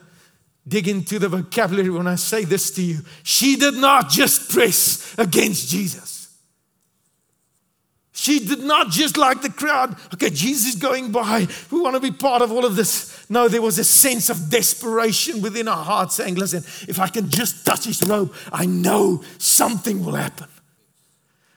dig 0.67 0.87
into 0.87 1.19
the 1.19 1.29
vocabulary 1.29 1.89
when 1.89 2.07
I 2.07 2.15
say 2.15 2.43
this 2.43 2.71
to 2.71 2.81
you. 2.81 2.99
She 3.23 3.55
did 3.55 3.75
not 3.75 4.09
just 4.09 4.51
press 4.51 5.15
against 5.17 5.69
Jesus. 5.69 6.15
She 8.11 8.39
did 8.39 8.59
not 8.59 8.89
just 8.89 9.17
like 9.17 9.41
the 9.41 9.51
crowd, 9.51 9.95
okay, 10.13 10.29
Jesus 10.29 10.75
is 10.75 10.81
going 10.81 11.11
by. 11.11 11.47
We 11.69 11.81
want 11.81 11.95
to 11.95 11.99
be 11.99 12.11
part 12.11 12.41
of 12.41 12.51
all 12.51 12.65
of 12.65 12.75
this. 12.75 13.29
No, 13.29 13.47
there 13.47 13.61
was 13.61 13.77
a 13.77 13.83
sense 13.83 14.29
of 14.29 14.49
desperation 14.49 15.41
within 15.41 15.67
her 15.67 15.73
heart 15.73 16.11
saying, 16.11 16.35
listen, 16.35 16.63
if 16.89 16.99
I 16.99 17.07
can 17.07 17.29
just 17.29 17.65
touch 17.65 17.85
his 17.85 18.01
robe, 18.03 18.33
I 18.51 18.65
know 18.65 19.21
something 19.37 20.03
will 20.03 20.15
happen. 20.15 20.47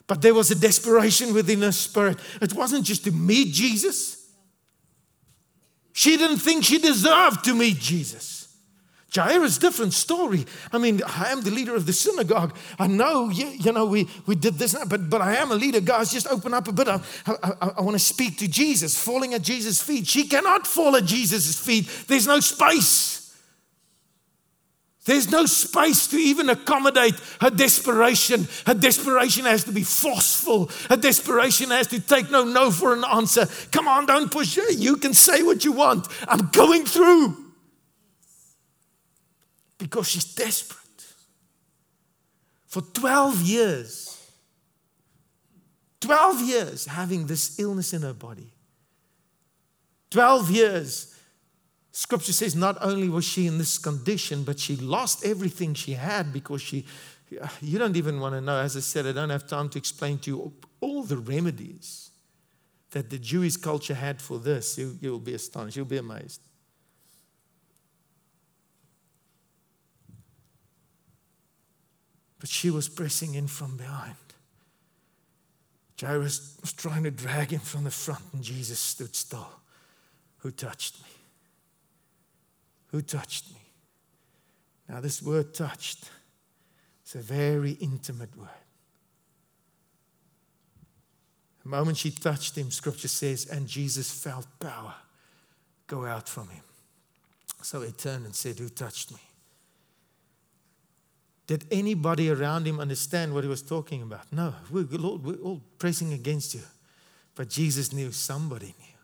But 0.08 0.22
there 0.22 0.34
was 0.34 0.50
a 0.50 0.56
desperation 0.56 1.32
within 1.32 1.62
her 1.62 1.70
spirit. 1.70 2.18
It 2.42 2.54
wasn't 2.54 2.84
just 2.84 3.04
to 3.04 3.12
meet 3.12 3.54
Jesus, 3.54 4.18
she 5.92 6.16
didn't 6.16 6.38
think 6.38 6.62
she 6.62 6.78
deserved 6.78 7.44
to 7.46 7.54
meet 7.54 7.78
Jesus. 7.78 8.38
Jairus, 9.12 9.58
different 9.58 9.94
story. 9.94 10.46
I 10.72 10.78
mean, 10.78 11.00
I 11.04 11.32
am 11.32 11.40
the 11.40 11.50
leader 11.50 11.74
of 11.74 11.86
the 11.86 11.92
synagogue. 11.92 12.54
I 12.78 12.86
know, 12.86 13.30
you, 13.30 13.46
you 13.48 13.72
know, 13.72 13.86
we, 13.86 14.06
we 14.24 14.36
did 14.36 14.54
this, 14.54 14.76
but, 14.86 15.10
but 15.10 15.20
I 15.20 15.34
am 15.34 15.50
a 15.50 15.56
leader. 15.56 15.80
Guys, 15.80 16.12
just 16.12 16.28
open 16.28 16.54
up 16.54 16.68
a 16.68 16.72
bit. 16.72 16.86
I, 16.86 17.00
I, 17.26 17.72
I 17.78 17.80
want 17.80 17.96
to 17.96 17.98
speak 17.98 18.38
to 18.38 18.46
Jesus, 18.46 18.96
falling 18.96 19.34
at 19.34 19.42
Jesus' 19.42 19.82
feet. 19.82 20.06
She 20.06 20.28
cannot 20.28 20.68
fall 20.68 20.94
at 20.94 21.04
Jesus' 21.04 21.58
feet. 21.58 21.88
There's 22.06 22.28
no 22.28 22.38
space. 22.38 23.17
There's 25.08 25.30
no 25.30 25.46
space 25.46 26.06
to 26.08 26.18
even 26.18 26.50
accommodate 26.50 27.14
her 27.40 27.48
desperation. 27.48 28.46
Her 28.66 28.74
desperation 28.74 29.46
has 29.46 29.64
to 29.64 29.72
be 29.72 29.82
forceful. 29.82 30.66
Her 30.90 30.98
desperation 30.98 31.70
has 31.70 31.86
to 31.86 31.98
take 31.98 32.30
no 32.30 32.44
no 32.44 32.70
for 32.70 32.92
an 32.92 33.04
answer. 33.04 33.46
Come 33.72 33.88
on, 33.88 34.04
don't 34.04 34.30
push 34.30 34.56
her. 34.56 34.70
You 34.70 34.96
can 34.96 35.14
say 35.14 35.42
what 35.42 35.64
you 35.64 35.72
want. 35.72 36.06
I'm 36.28 36.48
going 36.48 36.84
through 36.84 37.38
because 39.78 40.08
she's 40.08 40.34
desperate. 40.34 41.06
For 42.66 42.82
12 42.82 43.40
years, 43.40 44.30
12 46.02 46.42
years 46.42 46.84
having 46.84 47.26
this 47.26 47.58
illness 47.58 47.94
in 47.94 48.02
her 48.02 48.12
body. 48.12 48.52
12 50.10 50.50
years. 50.50 51.17
Scripture 51.98 52.32
says 52.32 52.54
not 52.54 52.78
only 52.80 53.08
was 53.08 53.24
she 53.24 53.48
in 53.48 53.58
this 53.58 53.76
condition, 53.76 54.44
but 54.44 54.60
she 54.60 54.76
lost 54.76 55.24
everything 55.24 55.74
she 55.74 55.94
had 55.94 56.32
because 56.32 56.62
she, 56.62 56.86
you 57.60 57.76
don't 57.76 57.96
even 57.96 58.20
want 58.20 58.36
to 58.36 58.40
know. 58.40 58.56
As 58.56 58.76
I 58.76 58.80
said, 58.80 59.04
I 59.04 59.10
don't 59.10 59.30
have 59.30 59.48
time 59.48 59.68
to 59.70 59.78
explain 59.78 60.18
to 60.18 60.30
you 60.30 60.52
all 60.80 61.02
the 61.02 61.16
remedies 61.16 62.10
that 62.92 63.10
the 63.10 63.18
Jewish 63.18 63.56
culture 63.56 63.94
had 63.94 64.22
for 64.22 64.38
this. 64.38 64.78
You, 64.78 64.96
you'll 65.00 65.18
be 65.18 65.34
astonished. 65.34 65.76
You'll 65.76 65.86
be 65.86 65.96
amazed. 65.96 66.40
But 72.38 72.48
she 72.48 72.70
was 72.70 72.88
pressing 72.88 73.34
in 73.34 73.48
from 73.48 73.76
behind. 73.76 74.14
Jairus 76.00 76.58
was 76.60 76.72
trying 76.72 77.02
to 77.02 77.10
drag 77.10 77.50
him 77.50 77.58
from 77.58 77.82
the 77.82 77.90
front, 77.90 78.22
and 78.32 78.44
Jesus 78.44 78.78
stood 78.78 79.16
still. 79.16 79.50
Who 80.42 80.52
touched 80.52 81.02
me? 81.02 81.17
Who 82.88 83.02
touched 83.02 83.50
me? 83.52 83.60
Now, 84.88 85.00
this 85.00 85.22
word 85.22 85.52
touched 85.52 86.10
is 87.04 87.14
a 87.14 87.18
very 87.18 87.72
intimate 87.72 88.36
word. 88.36 88.48
The 91.62 91.68
moment 91.68 91.98
she 91.98 92.10
touched 92.10 92.56
him, 92.56 92.70
scripture 92.70 93.08
says, 93.08 93.46
and 93.46 93.66
Jesus 93.66 94.10
felt 94.10 94.46
power 94.58 94.94
go 95.86 96.06
out 96.06 96.28
from 96.28 96.48
him. 96.48 96.62
So 97.62 97.82
he 97.82 97.92
turned 97.92 98.24
and 98.24 98.34
said, 98.34 98.58
Who 98.58 98.68
touched 98.68 99.12
me? 99.12 99.18
Did 101.46 101.64
anybody 101.70 102.30
around 102.30 102.66
him 102.66 102.78
understand 102.78 103.34
what 103.34 103.42
he 103.42 103.48
was 103.48 103.62
talking 103.62 104.02
about? 104.02 104.30
No, 104.32 104.54
we're, 104.70 104.84
Lord, 104.84 105.24
we're 105.24 105.42
all 105.42 105.62
pressing 105.78 106.12
against 106.12 106.54
you. 106.54 106.60
But 107.34 107.48
Jesus 107.48 107.92
knew 107.92 108.12
somebody 108.12 108.74
knew. 108.78 108.96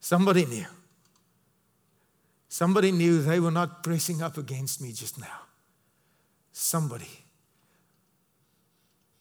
Somebody 0.00 0.44
knew. 0.44 0.66
Somebody 2.48 2.92
knew 2.92 3.20
they 3.20 3.40
were 3.40 3.50
not 3.50 3.82
pressing 3.82 4.22
up 4.22 4.38
against 4.38 4.80
me 4.80 4.92
just 4.92 5.18
now. 5.18 5.40
Somebody 6.52 7.24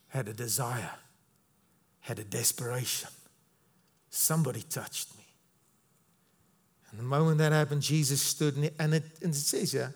had 0.10 0.28
a 0.28 0.34
desire, 0.34 0.92
had 2.02 2.20
a 2.20 2.24
desperation. 2.24 3.10
Somebody 4.10 4.62
touched 4.62 5.18
me. 5.18 5.26
And 6.90 7.00
the 7.00 7.04
moment 7.04 7.40
that 7.40 7.52
happened, 7.52 7.82
Jesus 7.82 8.22
stood, 8.22 8.56
and 8.80 8.94
it, 8.94 9.04
and 9.22 9.34
it 9.34 9.36
says 9.36 9.74
here, 9.74 9.94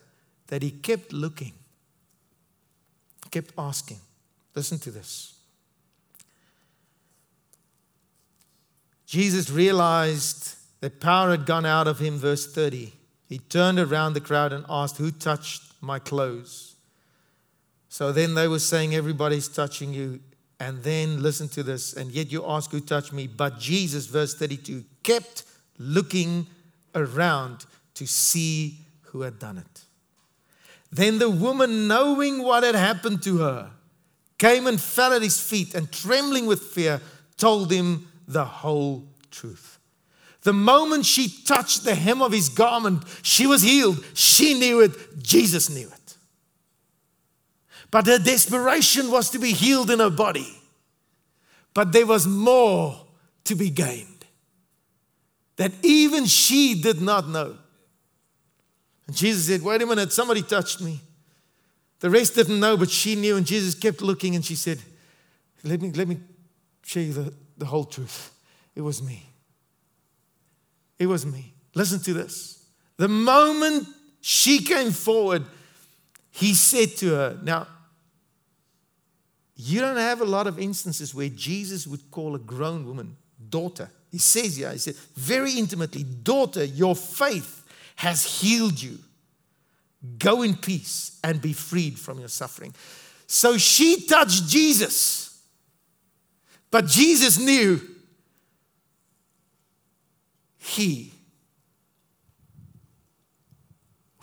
that 0.47 0.61
he 0.61 0.71
kept 0.71 1.13
looking, 1.13 1.53
kept 3.31 3.53
asking. 3.57 3.99
Listen 4.55 4.79
to 4.79 4.91
this. 4.91 5.35
Jesus 9.05 9.49
realized 9.49 10.55
that 10.81 10.99
power 10.99 11.31
had 11.31 11.45
gone 11.45 11.65
out 11.65 11.87
of 11.87 11.99
him, 11.99 12.17
verse 12.17 12.51
30. 12.51 12.91
He 13.29 13.37
turned 13.37 13.79
around 13.79 14.13
the 14.13 14.21
crowd 14.21 14.51
and 14.51 14.65
asked, 14.67 14.97
Who 14.97 15.11
touched 15.11 15.61
my 15.81 15.99
clothes? 15.99 16.75
So 17.87 18.11
then 18.11 18.33
they 18.33 18.47
were 18.47 18.59
saying, 18.59 18.95
Everybody's 18.95 19.47
touching 19.47 19.93
you. 19.93 20.19
And 20.59 20.83
then 20.83 21.23
listen 21.23 21.47
to 21.49 21.63
this, 21.63 21.93
and 21.93 22.11
yet 22.11 22.33
you 22.33 22.45
ask, 22.45 22.71
Who 22.71 22.81
touched 22.81 23.13
me? 23.13 23.27
But 23.27 23.59
Jesus, 23.59 24.07
verse 24.07 24.33
32, 24.33 24.83
kept 25.03 25.43
looking 25.77 26.47
around 26.95 27.65
to 27.93 28.05
see 28.05 28.79
who 29.03 29.21
had 29.21 29.39
done 29.39 29.59
it. 29.59 29.83
Then 30.91 31.19
the 31.19 31.29
woman, 31.29 31.87
knowing 31.87 32.43
what 32.43 32.63
had 32.63 32.75
happened 32.75 33.21
to 33.23 33.37
her, 33.37 33.69
came 34.37 34.67
and 34.67 34.81
fell 34.81 35.13
at 35.13 35.21
his 35.21 35.39
feet 35.39 35.75
and, 35.75 35.91
trembling 35.91 36.45
with 36.45 36.61
fear, 36.61 36.99
told 37.37 37.71
him 37.71 38.07
the 38.27 38.43
whole 38.43 39.07
truth. 39.31 39.78
The 40.41 40.53
moment 40.53 41.05
she 41.05 41.29
touched 41.43 41.83
the 41.83 41.95
hem 41.95 42.21
of 42.21 42.31
his 42.31 42.49
garment, 42.49 43.03
she 43.21 43.45
was 43.45 43.61
healed. 43.61 44.03
She 44.13 44.53
knew 44.53 44.81
it, 44.81 44.91
Jesus 45.21 45.69
knew 45.69 45.87
it. 45.87 46.15
But 47.91 48.05
her 48.05 48.19
desperation 48.19 49.11
was 49.11 49.29
to 49.31 49.39
be 49.39 49.51
healed 49.51 49.89
in 49.89 49.99
her 49.99 50.09
body. 50.09 50.47
But 51.73 51.91
there 51.91 52.05
was 52.05 52.27
more 52.27 53.05
to 53.45 53.55
be 53.55 53.69
gained 53.69 54.19
that 55.59 55.73
even 55.83 56.25
she 56.25 56.81
did 56.81 57.01
not 57.01 57.27
know. 57.27 57.57
And 59.07 59.15
Jesus 59.15 59.47
said, 59.47 59.61
Wait 59.61 59.81
a 59.81 59.85
minute, 59.85 60.13
somebody 60.13 60.41
touched 60.41 60.81
me. 60.81 61.01
The 61.99 62.09
rest 62.09 62.35
didn't 62.35 62.59
know, 62.59 62.77
but 62.77 62.89
she 62.89 63.15
knew, 63.15 63.35
and 63.35 63.45
Jesus 63.45 63.75
kept 63.75 64.01
looking, 64.01 64.35
and 64.35 64.45
she 64.45 64.55
said, 64.55 64.79
Let 65.63 65.81
me, 65.81 65.91
let 65.91 66.07
me 66.07 66.17
show 66.85 67.01
you 67.01 67.11
the, 67.11 67.33
the 67.57 67.65
whole 67.65 67.83
truth. 67.83 68.31
It 68.73 68.81
was 68.81 69.03
me. 69.03 69.28
It 70.99 71.07
was 71.07 71.25
me. 71.25 71.53
Listen 71.73 71.99
to 72.01 72.13
this. 72.13 72.65
The 72.97 73.07
moment 73.07 73.87
she 74.21 74.63
came 74.63 74.91
forward, 74.91 75.45
he 76.29 76.53
said 76.53 76.89
to 76.97 77.09
her, 77.15 77.39
Now, 77.41 77.67
you 79.55 79.81
don't 79.81 79.97
have 79.97 80.21
a 80.21 80.25
lot 80.25 80.47
of 80.47 80.59
instances 80.59 81.15
where 81.15 81.29
Jesus 81.29 81.87
would 81.87 82.11
call 82.11 82.35
a 82.35 82.39
grown 82.39 82.85
woman 82.85 83.17
daughter. 83.49 83.89
He 84.11 84.17
says 84.17 84.55
here, 84.55 84.71
he 84.71 84.77
said, 84.77 84.95
very 85.15 85.53
intimately, 85.53 86.03
daughter, 86.03 86.63
your 86.63 86.95
faith 86.95 87.65
has 87.97 88.41
healed 88.41 88.81
you. 88.81 88.97
Go 90.17 90.43
in 90.43 90.55
peace 90.55 91.19
and 91.23 91.41
be 91.41 91.53
freed 91.53 91.99
from 91.99 92.19
your 92.19 92.29
suffering. 92.29 92.73
So 93.27 93.57
she 93.57 94.05
touched 94.05 94.47
Jesus, 94.47 95.41
but 96.71 96.87
Jesus 96.87 97.37
knew 97.37 97.81
he 100.59 101.13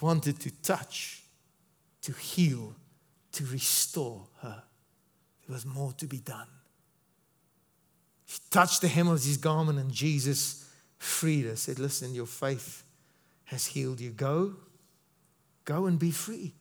wanted 0.00 0.38
to 0.40 0.50
touch, 0.62 1.22
to 2.02 2.12
heal, 2.12 2.74
to 3.32 3.44
restore 3.46 4.26
her. 4.42 4.62
There 5.46 5.54
was 5.54 5.64
more 5.64 5.92
to 5.94 6.06
be 6.06 6.18
done. 6.18 6.48
He 8.26 8.38
touched 8.50 8.82
the 8.82 8.88
hem 8.88 9.08
of 9.08 9.24
his 9.24 9.38
garment, 9.38 9.78
and 9.78 9.90
Jesus 9.90 10.70
freed 10.98 11.46
her. 11.46 11.56
Said, 11.56 11.78
Listen, 11.78 12.14
your 12.14 12.26
faith 12.26 12.84
has 13.44 13.66
healed 13.66 14.00
you. 14.00 14.10
Go, 14.10 14.54
go 15.64 15.86
and 15.86 15.98
be 15.98 16.10
free. 16.10 16.52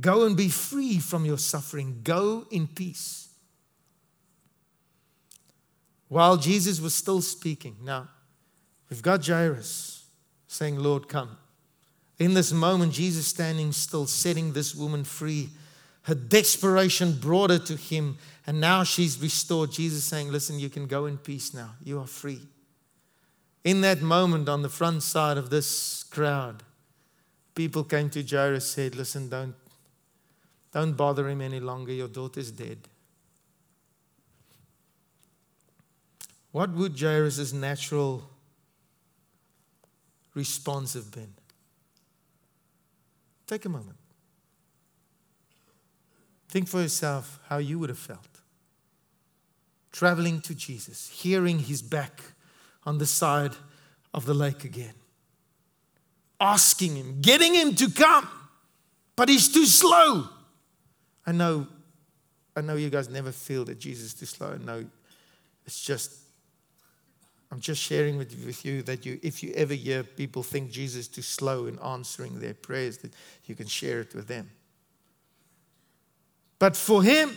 Go 0.00 0.24
and 0.24 0.36
be 0.36 0.48
free 0.48 0.98
from 0.98 1.24
your 1.24 1.38
suffering. 1.38 2.00
Go 2.02 2.46
in 2.50 2.66
peace. 2.66 3.28
While 6.08 6.38
Jesus 6.38 6.80
was 6.80 6.94
still 6.94 7.22
speaking, 7.22 7.76
now 7.82 8.08
we've 8.92 9.00
got 9.00 9.24
Jairus 9.24 10.04
saying, 10.48 10.78
Lord, 10.78 11.08
come. 11.08 11.38
In 12.18 12.34
this 12.34 12.52
moment, 12.52 12.92
Jesus 12.92 13.26
standing 13.26 13.72
still, 13.72 14.06
setting 14.06 14.52
this 14.52 14.74
woman 14.74 15.02
free. 15.02 15.48
Her 16.02 16.14
desperation 16.14 17.18
brought 17.18 17.48
her 17.48 17.58
to 17.60 17.76
him, 17.76 18.18
and 18.46 18.60
now 18.60 18.84
she's 18.84 19.18
restored. 19.18 19.72
Jesus 19.72 20.04
saying, 20.04 20.30
Listen, 20.30 20.58
you 20.58 20.68
can 20.68 20.86
go 20.86 21.06
in 21.06 21.16
peace 21.16 21.54
now. 21.54 21.70
You 21.82 22.00
are 22.00 22.06
free. 22.06 22.42
In 23.64 23.80
that 23.80 24.02
moment, 24.02 24.46
on 24.50 24.60
the 24.60 24.68
front 24.68 25.02
side 25.02 25.38
of 25.38 25.48
this 25.48 26.02
crowd, 26.02 26.62
people 27.54 27.84
came 27.84 28.10
to 28.10 28.22
Jairus 28.22 28.70
said, 28.70 28.94
Listen, 28.94 29.30
don't, 29.30 29.54
don't 30.70 30.92
bother 30.98 31.30
him 31.30 31.40
any 31.40 31.60
longer. 31.60 31.92
Your 31.92 32.08
daughter's 32.08 32.50
dead. 32.50 32.88
What 36.50 36.74
would 36.74 37.00
Jairus' 37.00 37.54
natural 37.54 38.28
response 40.34 40.94
have 40.94 41.10
been? 41.10 41.34
Take 43.46 43.64
a 43.64 43.68
moment. 43.68 43.96
Think 46.48 46.68
for 46.68 46.80
yourself 46.80 47.40
how 47.48 47.58
you 47.58 47.78
would 47.78 47.88
have 47.88 47.98
felt. 47.98 48.40
Traveling 49.90 50.40
to 50.42 50.54
Jesus, 50.54 51.08
hearing 51.08 51.58
his 51.58 51.82
back 51.82 52.20
on 52.84 52.98
the 52.98 53.06
side 53.06 53.52
of 54.14 54.26
the 54.26 54.34
lake 54.34 54.64
again, 54.64 54.94
asking 56.40 56.96
him, 56.96 57.20
getting 57.20 57.54
him 57.54 57.74
to 57.74 57.90
come, 57.90 58.28
but 59.16 59.28
he's 59.28 59.52
too 59.52 59.66
slow. 59.66 60.28
I 61.26 61.32
know, 61.32 61.66
I 62.56 62.60
know 62.60 62.76
you 62.76 62.90
guys 62.90 63.08
never 63.08 63.32
feel 63.32 63.64
that 63.66 63.78
Jesus 63.78 64.06
is 64.06 64.14
too 64.14 64.26
slow. 64.26 64.52
I 64.52 64.64
know 64.64 64.84
it's 65.66 65.82
just 65.82 66.21
I'm 67.52 67.60
just 67.60 67.82
sharing 67.82 68.16
with, 68.16 68.34
with 68.46 68.64
you 68.64 68.80
that 68.84 69.04
you, 69.04 69.20
if 69.22 69.42
you 69.42 69.52
ever 69.52 69.74
hear 69.74 70.02
people 70.02 70.42
think 70.42 70.70
Jesus 70.70 71.00
is 71.00 71.08
too 71.08 71.20
slow 71.20 71.66
in 71.66 71.78
answering 71.80 72.40
their 72.40 72.54
prayers, 72.54 72.96
that 72.98 73.12
you 73.44 73.54
can 73.54 73.66
share 73.66 74.00
it 74.00 74.14
with 74.14 74.26
them. 74.26 74.50
But 76.58 76.78
for 76.78 77.02
him, 77.02 77.36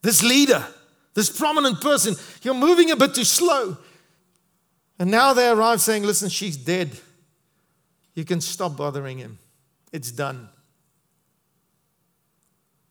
this 0.00 0.22
leader, 0.22 0.66
this 1.12 1.28
prominent 1.28 1.82
person, 1.82 2.14
you're 2.40 2.54
moving 2.54 2.90
a 2.90 2.96
bit 2.96 3.14
too 3.14 3.24
slow. 3.24 3.76
And 4.98 5.10
now 5.10 5.34
they 5.34 5.50
arrive 5.50 5.82
saying, 5.82 6.04
Listen, 6.04 6.30
she's 6.30 6.56
dead. 6.56 6.98
You 8.14 8.24
can 8.24 8.40
stop 8.40 8.78
bothering 8.78 9.18
him. 9.18 9.38
It's 9.92 10.10
done. 10.10 10.48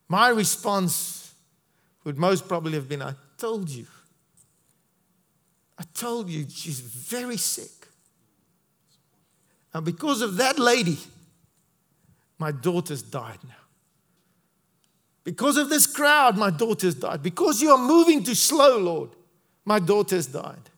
My 0.08 0.30
response 0.30 1.34
would 2.04 2.20
most 2.20 2.48
probably 2.48 2.74
have 2.74 2.88
been, 2.88 3.02
I 3.02 3.16
told 3.39 3.72
you. 3.72 3.88
I 5.84 5.86
told 5.93 6.30
you 6.30 6.46
she's 6.50 6.80
very 6.80 7.36
sick. 7.36 7.88
And 9.74 9.86
because 9.86 10.22
of 10.22 10.38
that 10.38 10.58
lady, 10.58 10.98
my 12.39 12.52
daughter's 12.54 13.02
died 13.02 13.39
now. 13.43 13.56
Because 15.26 15.58
of 15.58 15.69
this 15.69 15.86
crowd, 15.86 16.38
my 16.38 16.52
daughter's 16.52 16.96
died. 16.96 17.22
Because 17.22 17.62
you 17.62 17.72
are 17.72 17.78
moving 17.78 18.24
too 18.24 18.36
slow, 18.36 18.78
Lord, 18.78 19.10
my 19.65 19.80
daughter's 19.80 20.28
died. 20.28 20.69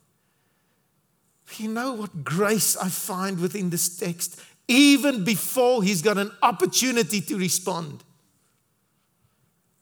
You 1.57 1.69
know 1.69 1.93
what 1.93 2.23
grace 2.23 2.75
I 2.75 2.89
find 2.89 3.39
within 3.39 3.69
this 3.69 3.97
text? 3.97 4.41
Even 4.67 5.23
before 5.23 5.83
he's 5.83 6.01
got 6.01 6.17
an 6.17 6.31
opportunity 6.41 7.21
to 7.21 7.37
respond. 7.37 8.03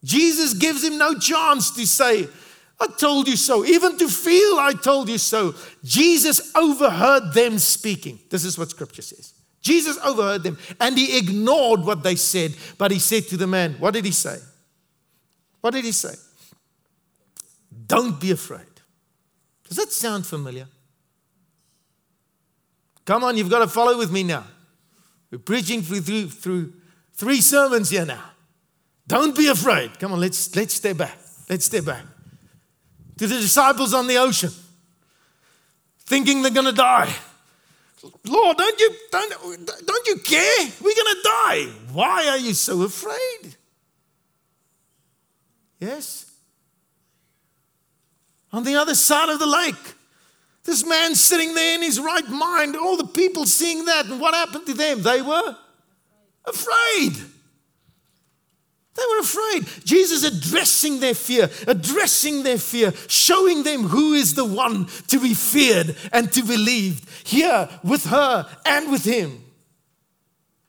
Jesus 0.04 0.54
gives 0.54 0.84
him 0.84 0.98
no 0.98 1.18
chance 1.18 1.72
to 1.72 1.88
say, 1.88 2.28
I 2.80 2.88
told 2.88 3.28
you 3.28 3.38
so. 3.38 3.66
Even 3.66 3.98
to 3.98 4.08
feel 4.10 4.58
I 4.58 4.74
told 4.74 5.10
you 5.10 5.18
so. 5.18 5.56
Jesus 5.84 6.54
overheard 6.56 7.34
them 7.34 7.60
speaking. 7.60 8.20
This 8.30 8.44
is 8.44 8.58
what 8.58 8.70
scripture 8.70 9.02
says. 9.02 9.34
Jesus 9.62 9.98
overheard 10.04 10.44
them 10.44 10.58
and 10.80 10.98
he 10.98 11.18
ignored 11.18 11.82
what 11.82 12.04
they 12.04 12.16
said, 12.16 12.54
but 12.78 12.92
he 12.92 13.00
said 13.00 13.24
to 13.30 13.38
the 13.38 13.48
man, 13.48 13.76
What 13.80 13.94
did 13.94 14.04
he 14.04 14.12
say? 14.12 14.38
What 15.62 15.74
did 15.74 15.86
he 15.86 15.94
say? 15.94 16.16
Don't 17.88 18.20
be 18.20 18.32
afraid. 18.32 18.62
Does 19.68 19.78
that 19.78 19.92
sound 19.92 20.26
familiar? 20.26 20.68
Come 23.06 23.24
on, 23.24 23.38
you've 23.38 23.50
got 23.50 23.60
to 23.60 23.68
follow 23.68 23.98
with 23.98 24.12
me 24.12 24.24
now. 24.24 24.46
We're 25.32 25.40
preaching 25.40 25.82
through, 25.82 26.02
through, 26.02 26.28
through 26.30 26.74
three 27.14 27.42
sermons 27.42 27.90
here 27.90 28.06
now. 28.06 28.24
Don't 29.08 29.36
be 29.36 29.48
afraid. 29.48 30.00
Come 30.00 30.12
on, 30.12 30.20
let's, 30.20 30.54
let's 30.56 30.74
stay 30.74 30.94
back. 30.94 31.18
Let's 31.50 31.66
stay 31.66 31.80
back 31.80 32.04
to 33.28 33.36
the 33.36 33.40
disciples 33.40 33.94
on 33.94 34.08
the 34.08 34.18
ocean, 34.18 34.52
thinking 36.06 36.42
they're 36.42 36.52
going 36.52 36.66
to 36.66 36.74
die. 36.74 37.14
Lord, 38.26 38.58
don't 38.58 38.80
you, 38.80 38.90
don't, 39.12 39.66
don't 39.86 40.08
you 40.08 40.18
care? 40.18 40.68
We're 40.82 40.96
going 40.96 41.16
to 41.16 41.22
die. 41.24 41.68
Why 41.94 42.28
are 42.28 42.38
you 42.38 42.54
so 42.54 42.82
afraid? 42.82 43.56
Yes? 45.80 46.30
On 48.52 48.66
the 48.66 48.76
other 48.76 48.94
side 48.94 49.30
of 49.30 49.40
the 49.40 49.48
lake, 49.48 49.94
this 50.66 50.86
man 50.86 51.16
sitting 51.16 51.56
there 51.56 51.76
in 51.76 51.82
his 51.82 52.02
right 52.02 52.28
mind, 52.28 52.76
all 52.76 52.98
the 52.98 53.08
people 53.08 53.46
seeing 53.46 53.86
that, 53.86 54.06
and 54.08 54.20
what 54.20 54.34
happened 54.34 54.66
to 54.66 54.74
them? 54.74 55.02
They 55.02 55.22
were 55.22 55.56
afraid. 56.46 57.14
They 58.96 59.04
were 59.10 59.22
afraid. 59.22 59.86
Jesus 59.86 60.24
addressing 60.24 61.00
their 61.00 61.16
fear, 61.16 61.50
addressing 61.68 62.44
their 62.44 62.60
fear, 62.60 62.94
showing 63.08 63.64
them 63.64 63.84
who 63.84 64.14
is 64.14 64.36
the 64.36 64.46
one 64.46 64.88
to 65.08 65.20
be 65.20 65.34
feared 65.34 65.96
and 66.12 66.32
to 66.32 66.42
be 66.42 66.50
believed. 66.50 67.28
Here 67.28 67.70
with 67.84 68.06
her 68.06 68.48
and 68.66 68.92
with 68.92 69.04
him. 69.04 69.44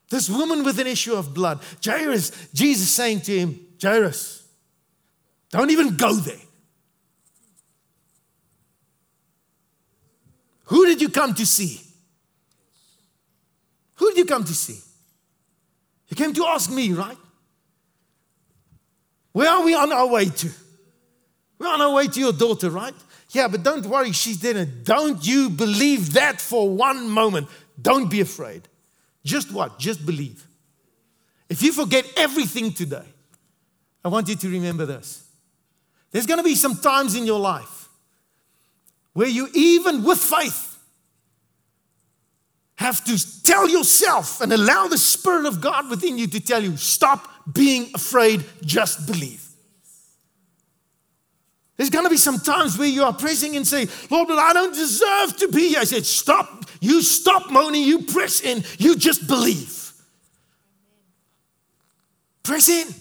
This 0.09 0.31
woman 0.31 0.65
with 0.65 0.79
an 0.79 0.87
issue 0.87 1.15
of 1.15 1.35
blood. 1.35 1.61
Jairus, 1.85 2.31
Jesus 2.55 2.89
saying 2.91 3.23
to 3.23 3.39
him, 3.39 3.61
Jairus, 3.83 4.47
don't 5.51 5.71
even 5.71 5.97
go 5.97 6.15
there. 6.15 6.37
Who 10.67 10.87
did 10.87 11.03
you 11.03 11.11
come 11.11 11.35
to 11.35 11.45
see? 11.45 11.81
Who 13.97 14.09
did 14.11 14.19
you 14.19 14.25
come 14.25 14.45
to 14.45 14.55
see? 14.55 14.81
You 16.09 16.17
came 16.17 16.33
to 16.33 16.47
ask 16.47 16.71
me, 16.71 16.93
right? 16.93 17.19
Where 19.35 19.51
are 19.51 19.64
we 19.64 19.75
on 19.75 19.92
our 19.92 20.07
way 20.07 20.27
to? 20.27 20.51
We're 21.59 21.66
on 21.66 21.81
our 21.83 21.92
way 21.92 22.07
to 22.07 22.20
your 22.20 22.33
daughter, 22.33 22.70
right? 22.70 22.94
Yeah, 23.31 23.49
but 23.49 23.64
don't 23.64 23.85
worry, 23.85 24.12
she's 24.12 24.37
dead. 24.37 24.85
Don't 24.85 25.27
you 25.27 25.51
believe 25.51 26.12
that 26.12 26.40
for 26.40 26.70
one 26.70 27.11
moment. 27.11 27.49
Don't 27.83 28.09
be 28.09 28.20
afraid. 28.20 28.62
Just 29.25 29.53
what? 29.53 29.77
Just 29.77 30.07
believe. 30.07 30.47
If 31.49 31.64
you 31.64 31.73
forget 31.73 32.07
everything 32.16 32.73
today, 32.73 33.05
I 34.05 34.09
want 34.09 34.29
you 34.29 34.37
to 34.37 34.49
remember 34.49 34.87
this. 34.87 35.29
There's 36.12 36.27
going 36.27 36.38
to 36.38 36.44
be 36.44 36.55
some 36.55 36.77
times 36.77 37.16
in 37.16 37.27
your 37.27 37.40
life 37.40 37.88
where 39.14 39.27
you, 39.27 39.49
even 39.53 40.05
with 40.05 40.18
faith, 40.18 40.79
have 42.77 43.03
to 43.05 43.42
tell 43.42 43.68
yourself 43.68 44.40
and 44.40 44.53
allow 44.53 44.87
the 44.87 44.99
Spirit 44.99 45.47
of 45.47 45.61
God 45.61 45.90
within 45.90 46.18
you 46.18 46.29
to 46.29 46.38
tell 46.38 46.62
you, 46.62 46.77
stop 46.77 47.34
being 47.53 47.91
afraid, 47.95 48.45
just 48.65 49.07
believe. 49.07 49.45
There's 51.77 51.91
going 51.91 52.05
to 52.05 52.11
be 52.11 52.17
some 52.17 52.39
times 52.39 52.79
where 52.79 52.89
you 52.89 53.03
are 53.03 53.13
pressing 53.13 53.57
and 53.57 53.67
say, 53.67 53.89
Lord, 54.11 54.29
but 54.29 54.39
I 54.39 54.53
don't 54.53 54.75
deserve 54.75 55.37
to 55.39 55.49
be 55.49 55.71
here. 55.71 55.81
I 55.81 55.85
said, 55.85 56.07
stop. 56.07 56.67
You 56.81 57.03
stop 57.03 57.51
moaning. 57.51 57.83
You 57.83 58.03
press 58.03 58.41
in. 58.41 58.63
You 58.79 58.97
just 58.97 59.27
believe. 59.27 59.93
Press 62.45 62.69
in. 62.69 62.95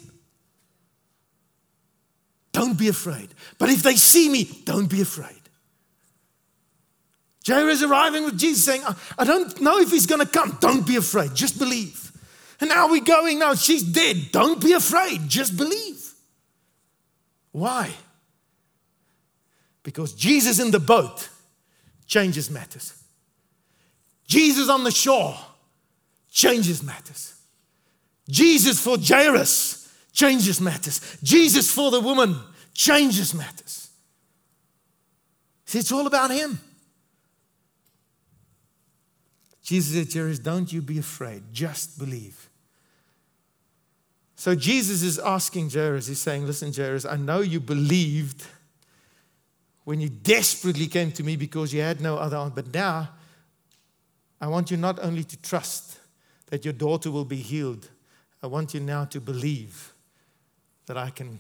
Don't 2.52 2.78
be 2.78 2.88
afraid. 2.88 3.30
But 3.60 3.70
if 3.70 3.84
they 3.84 3.96
see 3.96 4.30
me, 4.30 4.46
don't 4.64 4.90
be 4.90 5.02
afraid. 5.02 5.36
Jairus 7.46 7.78
is 7.78 7.84
arriving 7.84 8.24
with 8.24 8.40
Jesus 8.40 8.64
saying, 8.64 8.84
I 9.18 9.24
don't 9.26 9.60
know 9.60 9.80
if 9.80 9.92
he's 9.92 10.06
going 10.06 10.22
to 10.22 10.28
come. 10.28 10.58
Don't 10.62 10.88
be 10.88 10.96
afraid. 10.96 11.36
Just 11.36 11.60
believe. 11.60 12.13
And 12.64 12.70
now 12.70 12.88
we're 12.88 13.04
going, 13.04 13.40
now 13.40 13.56
she's 13.56 13.84
dead. 13.84 14.32
Don't 14.32 14.62
be 14.62 14.72
afraid, 14.72 15.28
just 15.28 15.58
believe. 15.58 16.14
Why? 17.52 17.92
Because 19.84 20.14
Jesus 20.14 20.60
in 20.60 20.72
the 20.72 20.80
boat 20.80 21.28
changes 22.06 22.50
matters. 22.50 22.94
Jesus 24.30 24.70
on 24.70 24.86
the 24.86 24.92
shore 24.92 25.36
changes 26.32 26.82
matters. 26.82 27.36
Jesus 28.30 28.80
for 28.80 28.96
Jairus 28.98 29.94
changes 30.14 30.62
matters. 30.62 31.18
Jesus 31.22 31.70
for 31.70 31.92
the 31.92 32.00
woman 32.00 32.34
changes 32.74 33.34
matters. 33.34 33.90
See, 35.66 35.80
it's 35.80 35.92
all 35.92 36.08
about 36.08 36.32
him. 36.32 36.62
Jesus 39.62 39.94
said, 39.94 40.14
Jairus, 40.18 40.40
don't 40.40 40.72
you 40.72 40.82
be 40.82 40.98
afraid, 40.98 41.44
just 41.52 42.00
believe. 42.00 42.50
So 44.36 44.56
Jesus 44.56 45.04
is 45.04 45.20
asking 45.20 45.70
Jairus, 45.70 46.08
he's 46.08 46.20
saying, 46.20 46.46
Listen, 46.46 46.74
Jairus, 46.74 47.06
I 47.06 47.18
know 47.18 47.42
you 47.42 47.60
believed 47.60 48.44
when 49.84 50.00
you 50.00 50.10
desperately 50.10 50.88
came 50.88 51.12
to 51.12 51.24
me 51.24 51.36
because 51.36 51.74
you 51.74 51.82
had 51.82 52.02
no 52.02 52.18
other 52.18 52.52
but 52.54 52.74
now 52.74 53.10
I 54.40 54.48
want 54.48 54.72
you 54.72 54.78
not 54.78 55.00
only 55.02 55.24
to 55.24 55.38
trust 55.42 56.00
that 56.48 56.66
your 56.66 56.74
daughter 56.74 57.10
will 57.10 57.26
be 57.26 57.38
healed, 57.38 57.90
I 58.42 58.48
want 58.48 58.74
you 58.74 58.82
now 58.82 59.06
to 59.06 59.22
believe 59.22 59.94
that 60.86 60.98
I 60.98 61.10
can 61.10 61.40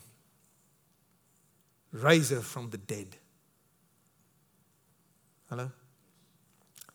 raise 1.91 2.29
her 2.29 2.39
from 2.39 2.69
the 2.69 2.77
dead. 2.77 3.17
Hello? 5.49 5.69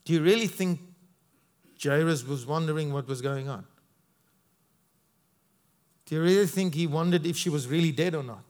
Do 0.04 0.12
you 0.14 0.22
really 0.22 0.46
think 0.46 0.80
Jairus 1.82 2.26
was 2.26 2.46
wondering 2.46 2.92
what 2.92 3.06
was 3.06 3.20
going 3.20 3.48
on? 3.48 3.66
Do 6.08 6.14
you 6.14 6.22
really 6.22 6.46
think 6.46 6.74
he 6.74 6.86
wondered 6.86 7.26
if 7.26 7.36
she 7.36 7.50
was 7.50 7.66
really 7.66 7.92
dead 7.92 8.14
or 8.14 8.22
not? 8.22 8.44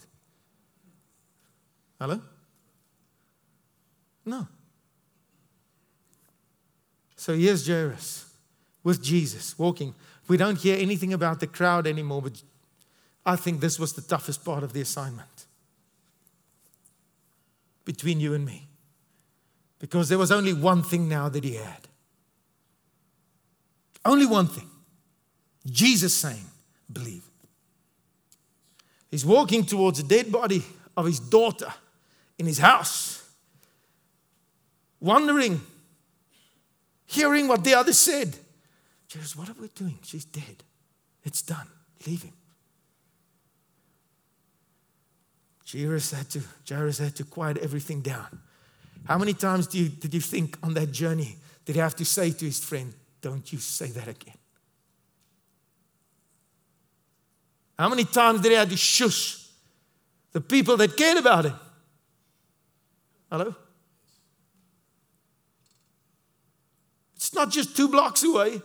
Hello? 2.01 2.21
No. 4.25 4.47
So 7.16 7.35
here's 7.35 7.66
Jairus 7.66 8.33
with 8.85 9.03
Jesus 9.03 9.59
walking. 9.59 9.92
We 10.29 10.37
don't 10.37 10.57
hear 10.57 10.79
anything 10.79 11.12
about 11.12 11.40
the 11.40 11.49
crowd 11.49 11.88
anymore, 11.88 12.23
but 12.23 12.40
I 13.27 13.35
think 13.35 13.61
this 13.61 13.77
was 13.77 13.92
the 13.92 14.03
toughest 14.03 14.44
part 14.44 14.62
of 14.62 14.73
the 14.73 14.81
assignment 14.81 15.47
between 17.85 18.21
you 18.21 18.35
and 18.35 18.47
me. 18.47 18.68
Because 19.81 20.09
there 20.09 20.18
was 20.18 20.31
only 20.31 20.53
one 20.53 20.85
thing 20.85 21.09
now 21.09 21.29
that 21.29 21.42
he 21.42 21.55
had. 21.55 21.88
Only 24.05 24.27
one 24.27 24.47
thing. 24.47 24.71
Jesus 25.66 26.14
saying, 26.14 26.47
believe. 26.92 27.29
He's 29.11 29.25
walking 29.25 29.64
towards 29.64 30.03
the 30.03 30.09
dead 30.09 30.31
body 30.31 30.62
of 30.97 31.07
his 31.07 31.21
daughter 31.21 31.73
in 32.38 32.47
his 32.47 32.59
house, 32.59 33.29
wondering, 35.01 35.61
hearing 37.07 37.49
what 37.49 37.64
the 37.64 37.75
others 37.75 37.99
said. 37.99 38.37
Jesus, 39.09 39.35
what 39.35 39.49
are 39.49 39.57
we 39.61 39.68
doing? 39.68 39.99
She's 40.03 40.25
dead. 40.25 40.62
It's 41.25 41.42
done. 41.42 41.66
Leave 42.07 42.23
him. 42.23 42.33
Jairus 45.71 46.12
had 46.12 46.31
to, 46.31 46.40
Jairus 46.66 46.99
had 46.99 47.16
to 47.16 47.25
quiet 47.25 47.59
everything 47.59 48.01
down. 48.01 48.40
How 49.05 49.18
many 49.18 49.35
times 49.35 49.75
you, 49.75 49.88
did 49.88 50.14
you 50.14 50.21
think 50.21 50.57
on 50.62 50.75
that 50.75 50.92
journey 50.92 51.37
did 51.64 51.77
he 51.77 51.81
have 51.81 51.97
to 51.97 52.05
say 52.05 52.31
to 52.31 52.44
his 52.44 52.61
friend, 52.61 52.94
Don't 53.21 53.53
you 53.53 53.59
say 53.59 53.88
that 53.88 54.09
again? 54.09 54.37
How 57.78 57.88
many 57.88 58.04
times 58.04 58.40
did 58.40 58.50
he 58.50 58.56
have 58.56 58.70
to 58.70 58.76
shush 58.76 59.46
the 60.32 60.40
people 60.40 60.76
that 60.78 60.96
cared 60.96 61.18
about 61.18 61.44
him? 61.44 61.54
Hello? 63.30 63.54
It's 67.14 67.32
not 67.34 67.50
just 67.50 67.76
two 67.76 67.88
blocks 67.88 68.24
away. 68.24 68.60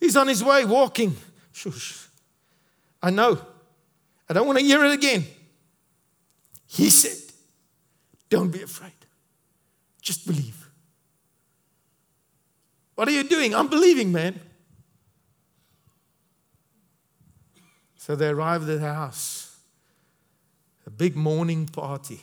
He's 0.00 0.16
on 0.16 0.28
his 0.28 0.42
way 0.42 0.64
walking. 0.64 1.16
Shush. 1.52 2.06
I 3.02 3.10
know. 3.10 3.40
I 4.28 4.32
don't 4.32 4.46
want 4.46 4.58
to 4.58 4.64
hear 4.64 4.84
it 4.84 4.92
again. 4.92 5.24
He 6.66 6.90
said, 6.90 7.32
Don't 8.28 8.50
be 8.50 8.62
afraid. 8.62 8.92
Just 10.00 10.26
believe. 10.26 10.68
What 12.96 13.08
are 13.08 13.12
you 13.12 13.24
doing? 13.24 13.54
I'm 13.54 13.68
believing, 13.68 14.10
man. 14.10 14.40
So 18.06 18.14
they 18.14 18.28
arrived 18.28 18.68
at 18.68 18.78
the 18.78 18.94
house. 18.94 19.56
A 20.86 20.90
big 20.90 21.16
mourning 21.16 21.66
party. 21.66 22.20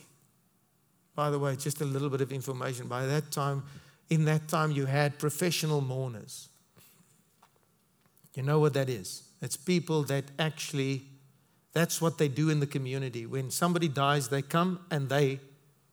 By 1.14 1.30
the 1.30 1.38
way, 1.38 1.58
just 1.58 1.82
a 1.82 1.84
little 1.84 2.10
bit 2.10 2.22
of 2.22 2.32
information. 2.32 2.88
By 2.88 3.06
that 3.06 3.32
time, 3.32 3.64
in 4.10 4.24
that 4.24 4.48
time, 4.48 4.72
you 4.72 4.86
had 4.86 5.20
professional 5.20 5.82
mourners. 5.82 6.48
You 8.34 8.44
know 8.44 8.60
what 8.60 8.76
that 8.76 8.90
is? 8.90 9.24
It's 9.42 9.58
people 9.58 10.04
that 10.04 10.24
actually, 10.40 11.02
that's 11.74 12.00
what 12.02 12.18
they 12.18 12.30
do 12.30 12.50
in 12.50 12.62
the 12.62 12.68
community. 12.68 13.26
When 13.26 13.52
somebody 13.52 13.90
dies, 13.90 14.30
they 14.30 14.42
come 14.42 14.86
and 14.90 15.10
they 15.10 15.42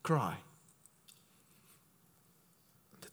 cry 0.04 0.36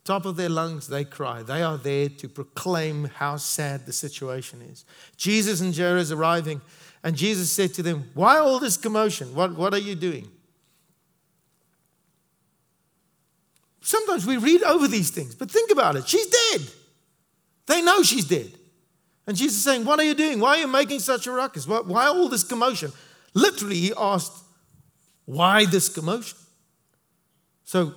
top 0.07 0.25
of 0.25 0.37
their 0.37 0.49
lungs, 0.49 0.87
they 0.87 1.03
cry. 1.03 1.43
They 1.43 1.61
are 1.61 1.77
there 1.77 2.07
to 2.09 2.29
proclaim 2.29 3.05
how 3.05 3.35
sad 3.37 3.85
the 3.85 3.93
situation 3.93 4.61
is. 4.61 4.85
Jesus 5.17 5.59
and 5.61 5.75
Jairus 5.75 6.11
arriving, 6.11 6.61
and 7.03 7.15
Jesus 7.15 7.51
said 7.51 7.73
to 7.75 7.83
them, 7.83 8.09
Why 8.13 8.37
all 8.37 8.57
this 8.57 8.77
commotion? 8.77 9.35
What, 9.35 9.55
what 9.55 9.73
are 9.73 9.79
you 9.79 9.95
doing? 9.95 10.29
Sometimes 13.81 14.25
we 14.25 14.37
read 14.37 14.63
over 14.63 14.87
these 14.87 15.11
things, 15.11 15.35
but 15.35 15.51
think 15.51 15.71
about 15.71 15.95
it. 15.95 16.07
She's 16.07 16.27
dead. 16.27 16.61
They 17.67 17.81
know 17.81 18.01
she's 18.01 18.25
dead. 18.25 18.51
And 19.27 19.35
Jesus 19.35 19.57
is 19.57 19.63
saying, 19.63 19.83
What 19.83 19.99
are 19.99 20.03
you 20.03 20.15
doing? 20.15 20.39
Why 20.39 20.57
are 20.57 20.59
you 20.59 20.67
making 20.67 20.99
such 20.99 21.27
a 21.27 21.31
ruckus? 21.31 21.67
Why, 21.67 21.81
why 21.81 22.05
all 22.07 22.29
this 22.29 22.43
commotion? 22.43 22.91
Literally, 23.33 23.75
he 23.75 23.93
asked, 23.97 24.33
Why 25.25 25.65
this 25.65 25.89
commotion? 25.89 26.37
So 27.65 27.93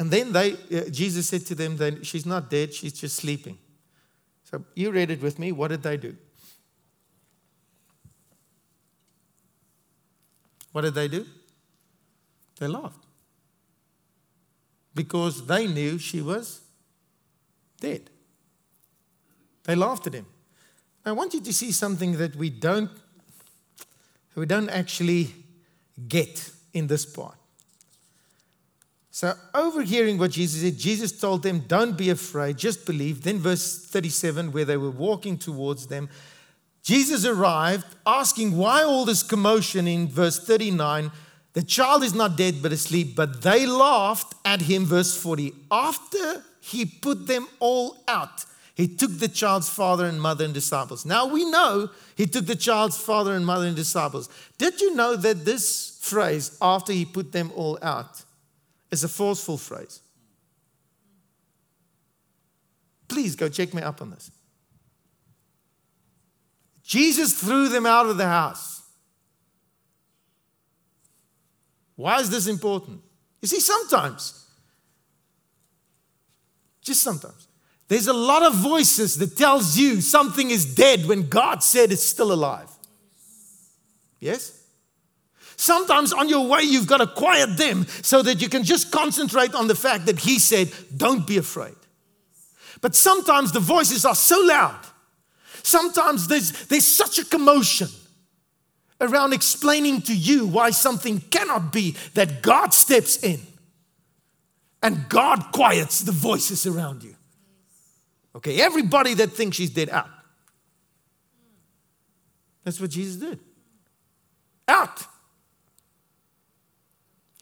and 0.00 0.10
then 0.10 0.32
they, 0.32 0.54
uh, 0.54 0.88
Jesus 0.88 1.28
said 1.28 1.44
to 1.44 1.54
them, 1.54 1.76
that 1.76 2.06
she's 2.06 2.24
not 2.24 2.48
dead, 2.48 2.72
she's 2.72 2.94
just 2.94 3.16
sleeping. 3.16 3.58
So 4.44 4.64
you 4.74 4.90
read 4.90 5.10
it 5.10 5.20
with 5.20 5.38
me. 5.38 5.52
What 5.52 5.68
did 5.68 5.82
they 5.82 5.98
do? 5.98 6.16
What 10.72 10.80
did 10.80 10.94
they 10.94 11.06
do? 11.06 11.26
They 12.58 12.66
laughed. 12.66 13.04
Because 14.94 15.46
they 15.46 15.66
knew 15.66 15.98
she 15.98 16.22
was 16.22 16.62
dead. 17.78 18.08
They 19.64 19.74
laughed 19.74 20.06
at 20.06 20.14
him. 20.14 20.26
I 21.04 21.12
want 21.12 21.34
you 21.34 21.42
to 21.42 21.52
see 21.52 21.72
something 21.72 22.16
that 22.16 22.36
we 22.36 22.48
don't, 22.48 22.90
we 24.34 24.46
don't 24.46 24.70
actually 24.70 25.34
get 26.08 26.52
in 26.72 26.86
this 26.86 27.04
part. 27.04 27.39
So, 29.12 29.34
overhearing 29.54 30.18
what 30.18 30.30
Jesus 30.30 30.62
said, 30.62 30.78
Jesus 30.78 31.10
told 31.10 31.42
them, 31.42 31.64
Don't 31.66 31.98
be 31.98 32.10
afraid, 32.10 32.58
just 32.58 32.86
believe. 32.86 33.22
Then, 33.24 33.38
verse 33.38 33.84
37, 33.86 34.52
where 34.52 34.64
they 34.64 34.76
were 34.76 34.90
walking 34.90 35.36
towards 35.36 35.88
them, 35.88 36.08
Jesus 36.82 37.24
arrived 37.24 37.86
asking 38.06 38.56
why 38.56 38.82
all 38.82 39.04
this 39.04 39.22
commotion 39.22 39.86
in 39.86 40.08
verse 40.08 40.38
39. 40.38 41.10
The 41.52 41.62
child 41.62 42.04
is 42.04 42.14
not 42.14 42.36
dead 42.36 42.62
but 42.62 42.72
asleep, 42.72 43.16
but 43.16 43.42
they 43.42 43.66
laughed 43.66 44.34
at 44.44 44.62
him. 44.62 44.86
Verse 44.86 45.16
40. 45.16 45.52
After 45.70 46.44
he 46.60 46.86
put 46.86 47.26
them 47.26 47.48
all 47.58 47.96
out, 48.06 48.44
he 48.76 48.86
took 48.86 49.18
the 49.18 49.28
child's 49.28 49.68
father 49.68 50.06
and 50.06 50.22
mother 50.22 50.44
and 50.44 50.54
disciples. 50.54 51.04
Now 51.04 51.26
we 51.26 51.44
know 51.50 51.90
he 52.14 52.26
took 52.26 52.46
the 52.46 52.56
child's 52.56 52.96
father 52.96 53.34
and 53.34 53.44
mother 53.44 53.66
and 53.66 53.76
disciples. 53.76 54.28
Did 54.56 54.80
you 54.80 54.94
know 54.94 55.16
that 55.16 55.44
this 55.44 55.98
phrase, 56.00 56.56
after 56.62 56.92
he 56.92 57.04
put 57.04 57.32
them 57.32 57.52
all 57.56 57.78
out, 57.82 58.24
is 58.90 59.04
a 59.04 59.08
forceful 59.08 59.56
phrase. 59.56 60.00
Please 63.08 63.36
go 63.36 63.48
check 63.48 63.74
me 63.74 63.82
up 63.82 64.00
on 64.00 64.10
this. 64.10 64.30
Jesus 66.82 67.38
threw 67.40 67.68
them 67.68 67.86
out 67.86 68.06
of 68.06 68.16
the 68.16 68.26
house. 68.26 68.82
Why 71.96 72.18
is 72.18 72.30
this 72.30 72.46
important? 72.46 73.00
You 73.42 73.48
see, 73.48 73.60
sometimes, 73.60 74.46
just 76.82 77.02
sometimes, 77.02 77.46
there's 77.88 78.06
a 78.06 78.12
lot 78.12 78.42
of 78.42 78.54
voices 78.54 79.16
that 79.18 79.36
tells 79.36 79.76
you 79.76 80.00
something 80.00 80.50
is 80.50 80.74
dead 80.74 81.06
when 81.06 81.28
God 81.28 81.62
said 81.62 81.92
it's 81.92 82.02
still 82.02 82.32
alive. 82.32 82.70
Yes? 84.20 84.59
Sometimes 85.60 86.14
on 86.14 86.30
your 86.30 86.46
way, 86.46 86.62
you've 86.62 86.86
got 86.86 86.98
to 86.98 87.06
quiet 87.06 87.58
them 87.58 87.86
so 88.00 88.22
that 88.22 88.40
you 88.40 88.48
can 88.48 88.64
just 88.64 88.90
concentrate 88.90 89.54
on 89.54 89.68
the 89.68 89.74
fact 89.74 90.06
that 90.06 90.18
He 90.18 90.38
said, 90.38 90.72
Don't 90.96 91.26
be 91.26 91.36
afraid. 91.36 91.76
But 92.80 92.94
sometimes 92.94 93.52
the 93.52 93.60
voices 93.60 94.06
are 94.06 94.14
so 94.14 94.40
loud. 94.40 94.80
Sometimes 95.62 96.28
there's, 96.28 96.52
there's 96.68 96.86
such 96.86 97.18
a 97.18 97.26
commotion 97.26 97.88
around 99.02 99.34
explaining 99.34 100.00
to 100.00 100.16
you 100.16 100.46
why 100.46 100.70
something 100.70 101.20
cannot 101.30 101.74
be 101.74 101.94
that 102.14 102.40
God 102.40 102.72
steps 102.72 103.22
in 103.22 103.40
and 104.82 105.10
God 105.10 105.52
quiets 105.52 106.00
the 106.00 106.12
voices 106.12 106.66
around 106.66 107.02
you. 107.02 107.14
Okay, 108.34 108.62
everybody 108.62 109.12
that 109.12 109.32
thinks 109.32 109.58
she's 109.58 109.68
dead 109.68 109.90
out. 109.90 110.08
That's 112.64 112.80
what 112.80 112.88
Jesus 112.88 113.16
did. 113.16 113.40
Out. 114.66 115.04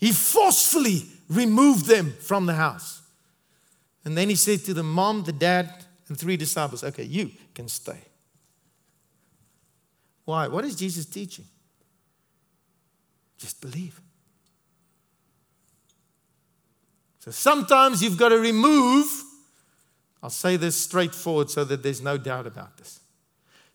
He 0.01 0.13
forcefully 0.13 1.07
removed 1.29 1.87
them 1.87 2.15
from 2.21 2.47
the 2.47 2.55
house. 2.55 3.03
And 4.05 4.17
then 4.17 4.29
he 4.29 4.37
said 4.37 4.61
to 4.61 4.75
the 4.75 4.83
mom, 4.83 5.25
the 5.25 5.33
dad, 5.33 5.85
and 6.09 6.19
three 6.19 6.37
disciples, 6.37 6.83
okay, 6.83 7.03
you 7.03 7.31
can 7.55 7.69
stay. 7.69 7.99
Why? 10.25 10.49
What 10.49 10.65
is 10.65 10.77
Jesus 10.77 11.05
teaching? 11.05 11.45
Just 13.39 13.61
believe. 13.61 14.01
So 17.21 17.31
sometimes 17.31 18.03
you've 18.03 18.19
got 18.19 18.31
to 18.31 18.39
remove, 18.39 19.07
I'll 20.23 20.31
say 20.31 20.57
this 20.57 20.77
straightforward 20.77 21.51
so 21.51 21.65
that 21.65 21.83
there's 21.83 22.01
no 22.01 22.17
doubt 22.17 22.47
about 22.47 22.77
this. 22.79 23.01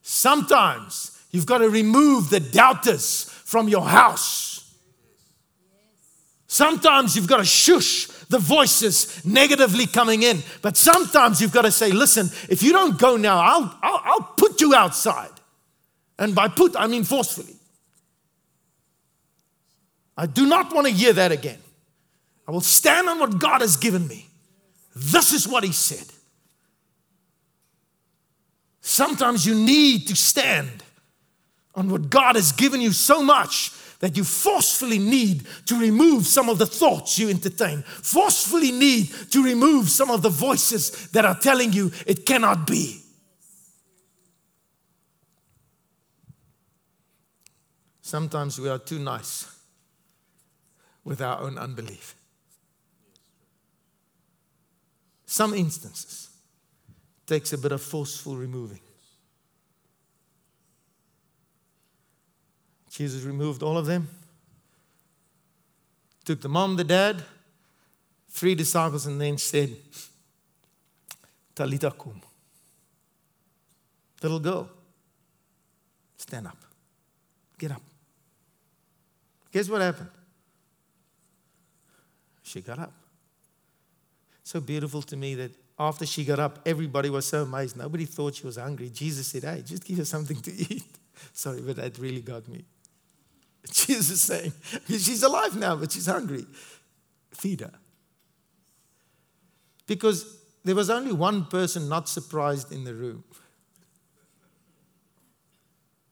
Sometimes 0.01 1.23
you've 1.31 1.45
got 1.45 1.59
to 1.59 1.69
remove 1.69 2.29
the 2.29 2.39
doubters 2.39 3.25
from 3.45 3.67
your 3.67 3.85
house. 3.85 4.52
Sometimes 6.53 7.15
you've 7.15 7.25
got 7.25 7.37
to 7.37 7.45
shush 7.45 8.05
the 8.29 8.37
voices 8.37 9.25
negatively 9.25 9.87
coming 9.87 10.21
in. 10.21 10.43
But 10.61 10.77
sometimes 10.77 11.41
you've 11.41 11.51
got 11.51 11.63
to 11.63 11.71
say, 11.71 11.91
listen, 11.91 12.29
if 12.47 12.61
you 12.61 12.71
don't 12.71 12.99
go 12.99 13.17
now, 13.17 13.39
I'll, 13.39 13.79
I'll, 13.81 14.01
I'll 14.03 14.33
put 14.37 14.61
you 14.61 14.75
outside. 14.75 15.31
And 16.19 16.35
by 16.35 16.49
put, 16.49 16.75
I 16.77 16.85
mean 16.85 17.05
forcefully. 17.05 17.55
I 20.15 20.27
do 20.27 20.45
not 20.45 20.71
want 20.75 20.85
to 20.85 20.93
hear 20.93 21.11
that 21.13 21.31
again. 21.31 21.57
I 22.47 22.51
will 22.51 22.61
stand 22.61 23.09
on 23.09 23.17
what 23.17 23.39
God 23.39 23.61
has 23.61 23.75
given 23.75 24.07
me. 24.07 24.27
This 24.95 25.33
is 25.33 25.47
what 25.47 25.63
He 25.63 25.71
said. 25.71 26.05
Sometimes 28.79 29.43
you 29.43 29.55
need 29.55 30.07
to 30.07 30.15
stand 30.15 30.83
on 31.73 31.89
what 31.89 32.11
God 32.11 32.35
has 32.35 32.51
given 32.51 32.79
you 32.79 32.91
so 32.91 33.23
much 33.23 33.71
that 34.03 34.17
you 34.17 34.25
forcefully 34.25 34.99
need 34.99 35.47
to 35.65 35.79
remove 35.79 36.27
some 36.27 36.49
of 36.49 36.57
the 36.57 36.65
thoughts 36.65 37.17
you 37.17 37.29
entertain, 37.29 37.81
forcefully 37.83 38.69
need 38.69 39.07
to 39.31 39.41
remove 39.41 39.89
some 39.89 40.11
of 40.11 40.21
the 40.21 40.27
voices 40.29 41.07
that 41.11 41.23
are 41.23 41.39
telling 41.39 41.71
you 41.71 41.89
it 42.05 42.25
cannot 42.25 42.67
be. 42.67 43.01
Sometimes 48.01 48.59
we 48.59 48.67
are 48.67 48.77
too 48.77 48.99
nice 48.99 49.47
with 51.05 51.21
our 51.21 51.39
own 51.39 51.57
unbelief. 51.57 52.13
Some 55.25 55.53
instances 55.53 56.29
takes 57.25 57.53
a 57.53 57.57
bit 57.57 57.71
of 57.71 57.81
forceful 57.81 58.35
removing. 58.35 58.81
Jesus 62.93 63.23
removed 63.23 63.63
all 63.63 63.75
of 63.75 63.87
them, 63.87 64.07
took 66.23 66.39
the 66.41 66.47
mom, 66.47 66.75
the 66.75 66.83
dad, 66.83 67.23
three 68.29 68.53
disciples, 68.53 69.07
and 69.07 69.19
then 69.19 69.35
said, 69.39 69.75
Talita 71.55 71.97
kum. 71.97 72.21
Little 74.21 74.39
girl, 74.39 74.69
stand 76.17 76.45
up. 76.45 76.57
Get 77.57 77.71
up. 77.71 77.81
Guess 79.51 79.69
what 79.69 79.81
happened? 79.81 80.09
She 82.43 82.61
got 82.61 82.77
up. 82.77 82.93
So 84.43 84.59
beautiful 84.59 85.01
to 85.01 85.17
me 85.17 85.33
that 85.33 85.51
after 85.79 86.05
she 86.05 86.23
got 86.23 86.39
up, 86.39 86.59
everybody 86.63 87.09
was 87.09 87.25
so 87.25 87.41
amazed. 87.41 87.75
Nobody 87.75 88.05
thought 88.05 88.35
she 88.35 88.45
was 88.45 88.57
hungry. 88.57 88.91
Jesus 88.91 89.25
said, 89.25 89.43
Hey, 89.43 89.63
just 89.65 89.83
give 89.83 89.97
her 89.97 90.05
something 90.05 90.39
to 90.41 90.53
eat. 90.53 90.83
Sorry, 91.33 91.61
but 91.61 91.77
that 91.77 91.97
really 91.97 92.21
got 92.21 92.47
me. 92.47 92.63
Jesus 93.71 94.09
is 94.09 94.21
saying, 94.21 94.53
She's 94.87 95.23
alive 95.23 95.55
now, 95.55 95.75
but 95.75 95.91
she's 95.91 96.05
hungry. 96.05 96.45
Feed 97.31 97.61
her. 97.61 97.73
Because 99.87 100.37
there 100.63 100.75
was 100.75 100.89
only 100.89 101.11
one 101.11 101.45
person 101.45 101.89
not 101.89 102.07
surprised 102.07 102.71
in 102.71 102.83
the 102.83 102.93
room. 102.93 103.23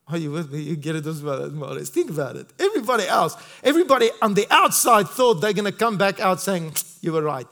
Are 0.08 0.18
you 0.18 0.32
with 0.32 0.52
me? 0.52 0.62
You 0.62 0.76
get 0.76 0.98
it 0.98 1.06
as 1.06 1.24
well 1.24 1.42
as 1.42 1.54
Morris. 1.54 1.90
Think 1.90 2.10
about 2.10 2.36
it. 2.36 2.48
Everybody 2.60 3.08
else, 3.08 3.36
everybody 3.64 4.10
on 4.22 4.34
the 4.34 4.46
outside 4.52 5.08
thought 5.08 5.36
they're 5.36 5.54
going 5.54 5.66
to 5.66 5.72
come 5.72 5.98
back 5.98 6.20
out 6.20 6.42
saying, 6.42 6.74
You 7.02 7.14
were 7.14 7.22
right. 7.22 7.48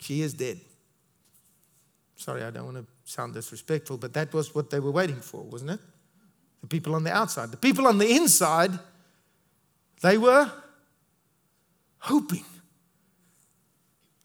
She 0.00 0.20
is 0.20 0.34
dead. 0.34 0.60
Sorry, 2.16 2.42
I 2.42 2.50
don't 2.50 2.64
want 2.64 2.76
to 2.76 2.86
sound 3.04 3.32
disrespectful, 3.32 3.96
but 3.96 4.12
that 4.12 4.34
was 4.34 4.54
what 4.54 4.68
they 4.70 4.80
were 4.80 4.90
waiting 4.90 5.20
for, 5.20 5.42
wasn't 5.42 5.70
it? 5.70 5.80
The 6.60 6.66
people 6.66 6.94
on 6.94 7.04
the 7.04 7.12
outside. 7.12 7.50
The 7.50 7.56
people 7.56 7.86
on 7.86 7.98
the 7.98 8.10
inside, 8.10 8.72
they 10.02 10.18
were 10.18 10.50
hoping. 11.98 12.44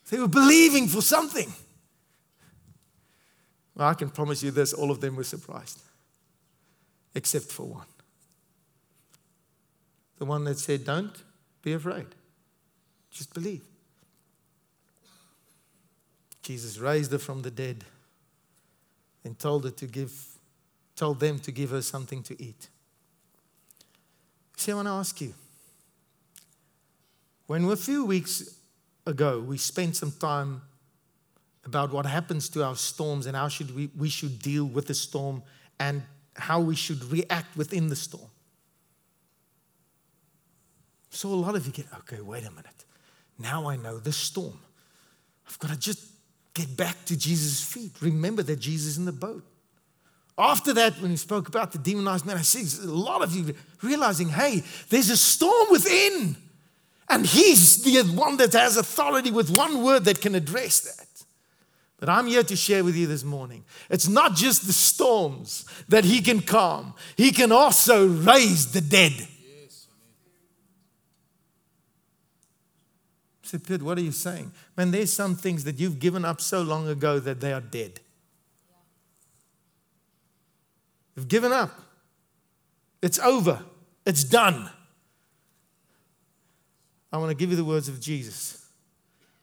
They 0.09 0.19
were 0.19 0.27
believing 0.27 0.87
for 0.87 1.01
something. 1.01 1.51
Well, 3.75 3.87
I 3.87 3.93
can 3.93 4.09
promise 4.09 4.43
you 4.43 4.51
this 4.51 4.73
all 4.73 4.91
of 4.91 5.01
them 5.01 5.15
were 5.15 5.23
surprised 5.23 5.81
except 7.15 7.45
for 7.45 7.65
one. 7.67 7.87
The 10.17 10.25
one 10.25 10.43
that 10.45 10.59
said, 10.59 10.85
Don't 10.85 11.15
be 11.61 11.73
afraid, 11.73 12.07
just 13.11 13.33
believe. 13.33 13.63
Jesus 16.41 16.77
raised 16.77 17.11
her 17.11 17.17
from 17.17 17.41
the 17.41 17.51
dead 17.51 17.85
and 19.23 19.39
told 19.39 19.63
her 19.63 19.71
to 19.71 19.87
give, 19.87 20.32
told 20.95 21.19
them 21.19 21.39
to 21.39 21.51
give 21.51 21.71
her 21.71 21.81
something 21.81 22.23
to 22.23 22.41
eat. 22.41 22.69
See, 24.57 24.71
I 24.71 24.75
want 24.75 24.87
to 24.87 24.91
ask 24.91 25.19
you. 25.21 25.33
When 27.47 27.65
a 27.65 27.75
few 27.75 28.05
weeks 28.05 28.57
ago 29.05 29.39
we 29.39 29.57
spent 29.57 29.95
some 29.95 30.11
time 30.11 30.61
about 31.65 31.91
what 31.91 32.05
happens 32.05 32.49
to 32.49 32.63
our 32.63 32.75
storms 32.75 33.25
and 33.25 33.35
how 33.35 33.47
should 33.47 33.75
we, 33.75 33.89
we 33.97 34.09
should 34.09 34.39
deal 34.39 34.65
with 34.65 34.87
the 34.87 34.93
storm 34.93 35.43
and 35.79 36.03
how 36.35 36.59
we 36.59 36.75
should 36.75 37.03
react 37.05 37.55
within 37.55 37.89
the 37.89 37.95
storm. 37.95 38.29
So 41.09 41.29
a 41.29 41.35
lot 41.35 41.55
of 41.55 41.65
you 41.65 41.71
get, 41.71 41.85
okay, 41.99 42.21
wait 42.21 42.45
a 42.45 42.49
minute. 42.49 42.85
Now 43.37 43.67
I 43.67 43.75
know 43.75 43.99
the 43.99 44.11
storm. 44.11 44.59
I've 45.47 45.59
got 45.59 45.71
to 45.71 45.77
just 45.77 46.07
get 46.53 46.75
back 46.75 47.05
to 47.05 47.17
Jesus' 47.17 47.63
feet. 47.63 47.91
Remember 48.01 48.43
that 48.43 48.59
Jesus 48.59 48.93
is 48.93 48.97
in 48.97 49.05
the 49.05 49.11
boat. 49.11 49.43
After 50.37 50.73
that, 50.73 50.99
when 50.99 51.11
he 51.11 51.17
spoke 51.17 51.47
about 51.47 51.71
the 51.71 51.77
demonized 51.77 52.25
man, 52.25 52.37
I 52.37 52.41
see 52.41 52.65
a 52.83 52.89
lot 52.89 53.21
of 53.21 53.35
you 53.35 53.53
realizing, 53.81 54.29
hey, 54.29 54.63
there's 54.89 55.09
a 55.09 55.17
storm 55.17 55.67
within. 55.69 56.35
And 57.09 57.25
he's 57.25 57.83
the 57.83 58.01
one 58.13 58.37
that 58.37 58.53
has 58.53 58.77
authority 58.77 59.29
with 59.29 59.55
one 59.55 59.83
word 59.83 60.05
that 60.05 60.21
can 60.21 60.33
address 60.33 60.79
that 60.79 61.03
that 62.03 62.09
I'm 62.09 62.27
here 62.27 62.43
to 62.43 62.55
share 62.57 62.83
with 62.83 62.97
you 62.97 63.07
this 63.07 63.23
morning. 63.23 63.63
It's 63.89 64.09
not 64.09 64.35
just 64.35 64.67
the 64.67 64.73
storms 64.73 65.63
that 65.87 66.03
He 66.03 66.19
can 66.19 66.41
calm, 66.41 66.95
He 67.15 67.31
can 67.31 67.53
also 67.53 68.05
raise 68.05 68.73
the 68.73 68.81
dead. 68.81 69.13
Yes. 69.13 69.87
Say, 73.43 73.57
Pit, 73.57 73.81
what 73.81 73.97
are 73.97 74.01
you 74.01 74.11
saying? 74.11 74.51
Man, 74.75 74.91
there's 74.91 75.13
some 75.13 75.37
things 75.37 75.63
that 75.63 75.79
you've 75.79 75.99
given 75.99 76.25
up 76.25 76.41
so 76.41 76.61
long 76.61 76.89
ago 76.89 77.19
that 77.19 77.39
they 77.39 77.53
are 77.53 77.61
dead. 77.61 78.01
You've 81.15 81.27
given 81.27 81.51
up. 81.51 81.71
It's 83.01 83.19
over. 83.19 83.63
It's 84.05 84.23
done. 84.23 84.69
I 87.11 87.17
want 87.17 87.29
to 87.29 87.35
give 87.35 87.51
you 87.51 87.55
the 87.55 87.65
words 87.65 87.87
of 87.87 87.99
Jesus 87.99 88.65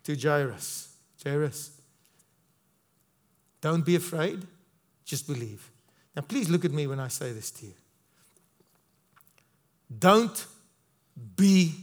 to 0.04 0.16
Jairus. 0.16 0.96
Jairus, 1.24 1.70
don't 3.60 3.84
be 3.84 3.94
afraid, 3.94 4.46
just 5.04 5.26
believe. 5.26 5.70
Now, 6.16 6.22
please 6.22 6.48
look 6.48 6.64
at 6.64 6.72
me 6.72 6.86
when 6.86 6.98
I 6.98 7.08
say 7.08 7.32
this 7.32 7.50
to 7.52 7.66
you. 7.66 7.74
Don't 9.96 10.46
be 11.36 11.74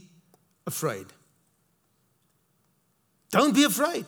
afraid. 0.66 1.06
Don't 3.30 3.54
be 3.54 3.64
afraid. 3.64 4.06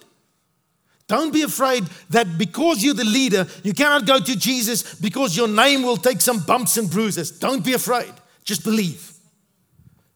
Don't 1.10 1.32
be 1.32 1.42
afraid 1.42 1.82
that 2.10 2.38
because 2.38 2.84
you're 2.84 2.94
the 2.94 3.02
leader, 3.02 3.44
you 3.64 3.74
cannot 3.74 4.06
go 4.06 4.20
to 4.20 4.36
Jesus 4.36 4.94
because 4.94 5.36
your 5.36 5.48
name 5.48 5.82
will 5.82 5.96
take 5.96 6.20
some 6.20 6.38
bumps 6.38 6.76
and 6.76 6.88
bruises. 6.88 7.32
Don't 7.32 7.64
be 7.64 7.72
afraid. 7.72 8.12
Just 8.44 8.62
believe. 8.62 9.12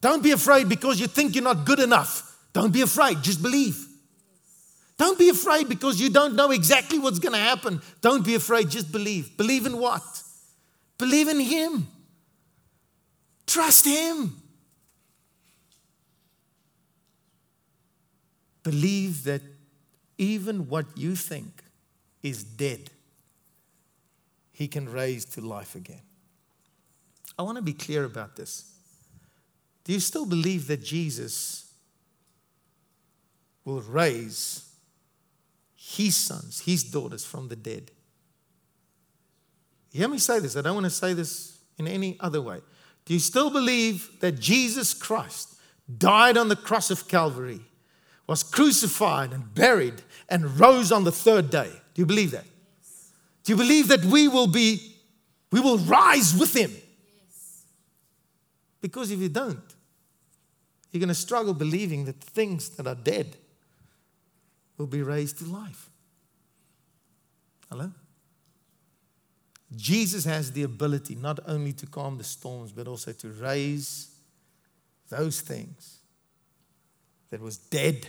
Don't 0.01 0.23
be 0.23 0.31
afraid 0.31 0.69
because 0.69 1.01
you 1.01 1.09
think 1.09 1.35
you're 1.35 1.43
not 1.43 1.67
good 1.67 1.81
enough. 1.81 2.39
Don't 2.53 2.73
be 2.73 2.81
afraid. 2.81 3.21
Just 3.23 3.43
believe. 3.43 3.89
Don't 4.97 5.19
be 5.19 5.31
afraid 5.31 5.69
because 5.69 6.01
you 6.01 6.11
don't 6.11 6.37
know 6.37 6.53
exactly 6.53 7.01
what's 7.01 7.19
going 7.19 7.33
to 7.33 7.41
happen. 7.41 7.83
Don't 8.01 8.25
be 8.25 8.37
afraid, 8.37 8.71
just 8.71 8.93
believe. 8.93 9.37
Believe 9.37 9.67
in 9.67 9.77
what? 9.79 10.23
Believe 10.97 11.27
in 11.27 11.41
Him. 11.41 11.89
Trust 13.49 13.85
Him. 13.85 14.41
Believe 18.63 19.25
that 19.25 19.43
even 20.19 20.69
what 20.69 20.87
you 20.97 21.17
think 21.17 21.63
is 22.23 22.45
dead, 22.45 22.91
He 24.53 24.69
can 24.69 24.91
raise 24.91 25.25
to 25.27 25.41
life 25.41 25.75
again. 25.75 26.03
I 27.39 27.43
want 27.43 27.57
to 27.57 27.63
be 27.63 27.73
clear 27.73 28.05
about 28.05 28.37
this. 28.37 28.73
Do 29.85 29.93
you 29.93 30.01
still 30.01 30.25
believe 30.25 30.67
that 30.69 30.83
Jesus 30.83 31.73
will 33.65 33.83
raise 33.83 34.71
his 35.75 36.17
sons, 36.17 36.61
his 36.61 36.85
daughters 36.85 37.25
from 37.25 37.49
the 37.49 37.57
dead? 37.57 37.91
Hear 39.93 40.09
me 40.09 40.19
say 40.19 40.41
this? 40.41 40.57
I 40.57 40.63
don't 40.63 40.75
want 40.75 40.85
to 40.85 40.91
say 40.91 41.13
this 41.13 41.59
in 41.79 41.87
any 41.87 42.17
other 42.21 42.41
way. 42.41 42.61
Do 43.05 43.13
you 43.13 43.21
still 43.21 43.51
believe 43.51 44.21
that 44.21 44.41
Jesus 44.41 44.95
Christ 44.95 45.55
died 45.99 46.37
on 46.37 46.49
the 46.49 46.57
cross 46.57 46.91
of 46.91 47.07
Calvary, 47.07 47.61
was 48.27 48.43
crucified 48.43 49.33
and 49.33 49.55
buried, 49.55 50.03
and 50.29 50.59
rose 50.59 50.91
on 50.91 51.05
the 51.05 51.13
third 51.13 51.51
day? 51.51 51.71
Do 51.95 52.03
you 52.03 52.07
believe 52.07 52.31
that? 52.31 52.45
Do 53.45 53.53
you 53.53 53.57
believe 53.57 53.89
that 53.89 54.05
we 54.05 54.29
will 54.29 54.47
be, 54.47 54.97
we 55.53 55.61
will 55.61 55.79
rise 55.79 56.35
with 56.35 56.57
him? 56.57 56.73
Because 58.81 59.11
if 59.11 59.19
you 59.19 59.29
don't, 59.29 59.63
you're 60.91 61.01
going 61.01 61.09
to 61.09 61.15
struggle 61.15 61.55
believing 61.55 62.05
that 62.07 62.21
things 62.23 62.71
that 62.71 62.87
are 62.87 62.95
dead 62.95 63.37
will 64.79 64.87
be 64.87 65.03
raised 65.03 65.39
to 65.39 65.45
life. 65.45 65.91
Hello? 67.69 67.91
Jesus 69.77 70.25
has 70.25 70.53
the 70.53 70.63
ability 70.63 71.15
not 71.17 71.41
only 71.47 71.73
to 71.73 71.87
calm 71.87 72.17
the 72.17 72.25
storms, 72.25 72.73
but 72.73 72.87
also 72.87 73.13
to 73.13 73.29
raise 73.29 74.15
those 75.09 75.41
things 75.41 76.01
that 77.35 77.41
was 77.41 77.59
dead. 77.59 78.07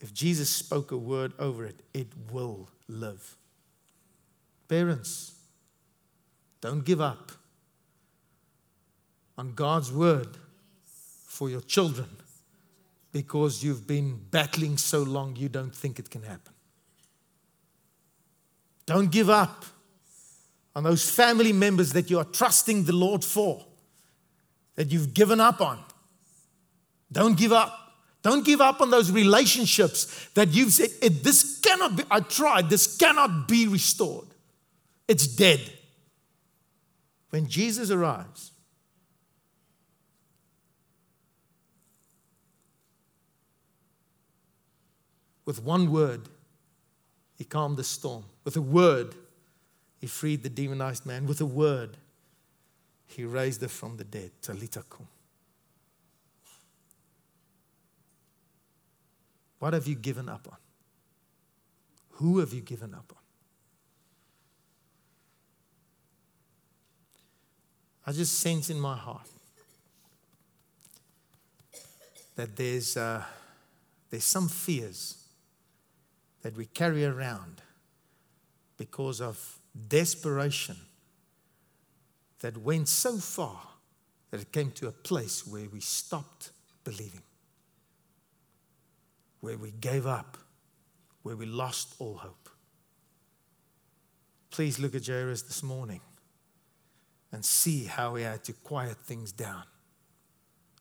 If 0.00 0.14
Jesus 0.14 0.48
spoke 0.48 0.90
a 0.90 0.96
word 0.96 1.34
over 1.38 1.66
it, 1.66 1.82
it 1.92 2.06
will 2.32 2.66
live. 2.88 3.36
Parents, 4.68 5.34
don't 6.62 6.82
give 6.82 6.98
up 6.98 7.30
on 9.36 9.52
God's 9.52 9.92
word 9.92 10.28
for 11.26 11.50
your 11.50 11.60
children 11.60 12.08
because 13.12 13.62
you've 13.62 13.86
been 13.86 14.18
battling 14.30 14.78
so 14.78 15.02
long 15.02 15.36
you 15.36 15.50
don't 15.50 15.74
think 15.74 15.98
it 15.98 16.08
can 16.08 16.22
happen. 16.22 16.54
Don't 18.86 19.12
give 19.12 19.28
up 19.28 19.66
on 20.74 20.84
those 20.84 21.10
family 21.10 21.52
members 21.52 21.92
that 21.92 22.08
you 22.08 22.18
are 22.18 22.24
trusting 22.24 22.84
the 22.84 22.94
Lord 22.94 23.22
for, 23.22 23.66
that 24.74 24.90
you've 24.90 25.12
given 25.12 25.38
up 25.38 25.60
on. 25.60 25.84
Don't 27.12 27.36
give 27.36 27.52
up. 27.52 27.82
Don't 28.26 28.44
give 28.44 28.60
up 28.60 28.80
on 28.80 28.90
those 28.90 29.12
relationships 29.12 30.30
that 30.34 30.48
you've 30.48 30.72
said, 30.72 30.90
This 31.22 31.60
cannot 31.60 31.94
be, 31.94 32.02
I 32.10 32.18
tried, 32.18 32.68
this 32.68 32.96
cannot 32.96 33.46
be 33.46 33.68
restored. 33.68 34.26
It's 35.06 35.28
dead. 35.28 35.60
When 37.30 37.46
Jesus 37.46 37.88
arrives, 37.92 38.50
with 45.44 45.62
one 45.62 45.92
word, 45.92 46.22
he 47.38 47.44
calmed 47.44 47.76
the 47.76 47.84
storm. 47.84 48.24
With 48.42 48.56
a 48.56 48.60
word, 48.60 49.14
he 50.00 50.08
freed 50.08 50.42
the 50.42 50.50
demonized 50.50 51.06
man. 51.06 51.26
With 51.26 51.40
a 51.40 51.46
word, 51.46 51.96
he 53.06 53.24
raised 53.24 53.62
her 53.62 53.68
from 53.68 53.98
the 53.98 54.04
dead. 54.04 54.32
Talitha 54.42 54.82
kum. 54.90 55.06
What 59.58 59.72
have 59.72 59.86
you 59.86 59.94
given 59.94 60.28
up 60.28 60.46
on? 60.50 60.58
Who 62.12 62.38
have 62.38 62.52
you 62.52 62.60
given 62.60 62.94
up 62.94 63.10
on? 63.10 63.22
I 68.06 68.12
just 68.12 68.38
sense 68.38 68.70
in 68.70 68.78
my 68.78 68.96
heart 68.96 69.28
that 72.36 72.54
there's, 72.54 72.96
uh, 72.96 73.22
there's 74.10 74.24
some 74.24 74.48
fears 74.48 75.24
that 76.42 76.56
we 76.56 76.66
carry 76.66 77.04
around 77.04 77.60
because 78.76 79.20
of 79.20 79.58
desperation 79.88 80.76
that 82.40 82.56
went 82.58 82.88
so 82.88 83.16
far 83.16 83.60
that 84.30 84.40
it 84.40 84.52
came 84.52 84.70
to 84.72 84.86
a 84.86 84.92
place 84.92 85.46
where 85.46 85.68
we 85.68 85.80
stopped 85.80 86.50
believing, 86.84 87.22
where 89.46 89.56
we 89.56 89.70
gave 89.70 90.08
up, 90.08 90.36
where 91.22 91.36
we 91.36 91.46
lost 91.46 91.94
all 92.00 92.16
hope. 92.16 92.48
Please 94.50 94.80
look 94.80 94.96
at 94.96 95.06
Jairus 95.06 95.42
this 95.42 95.62
morning 95.62 96.00
and 97.30 97.44
see 97.44 97.84
how 97.84 98.16
he 98.16 98.24
had 98.24 98.42
to 98.42 98.52
quiet 98.52 98.96
things 98.96 99.30
down 99.30 99.62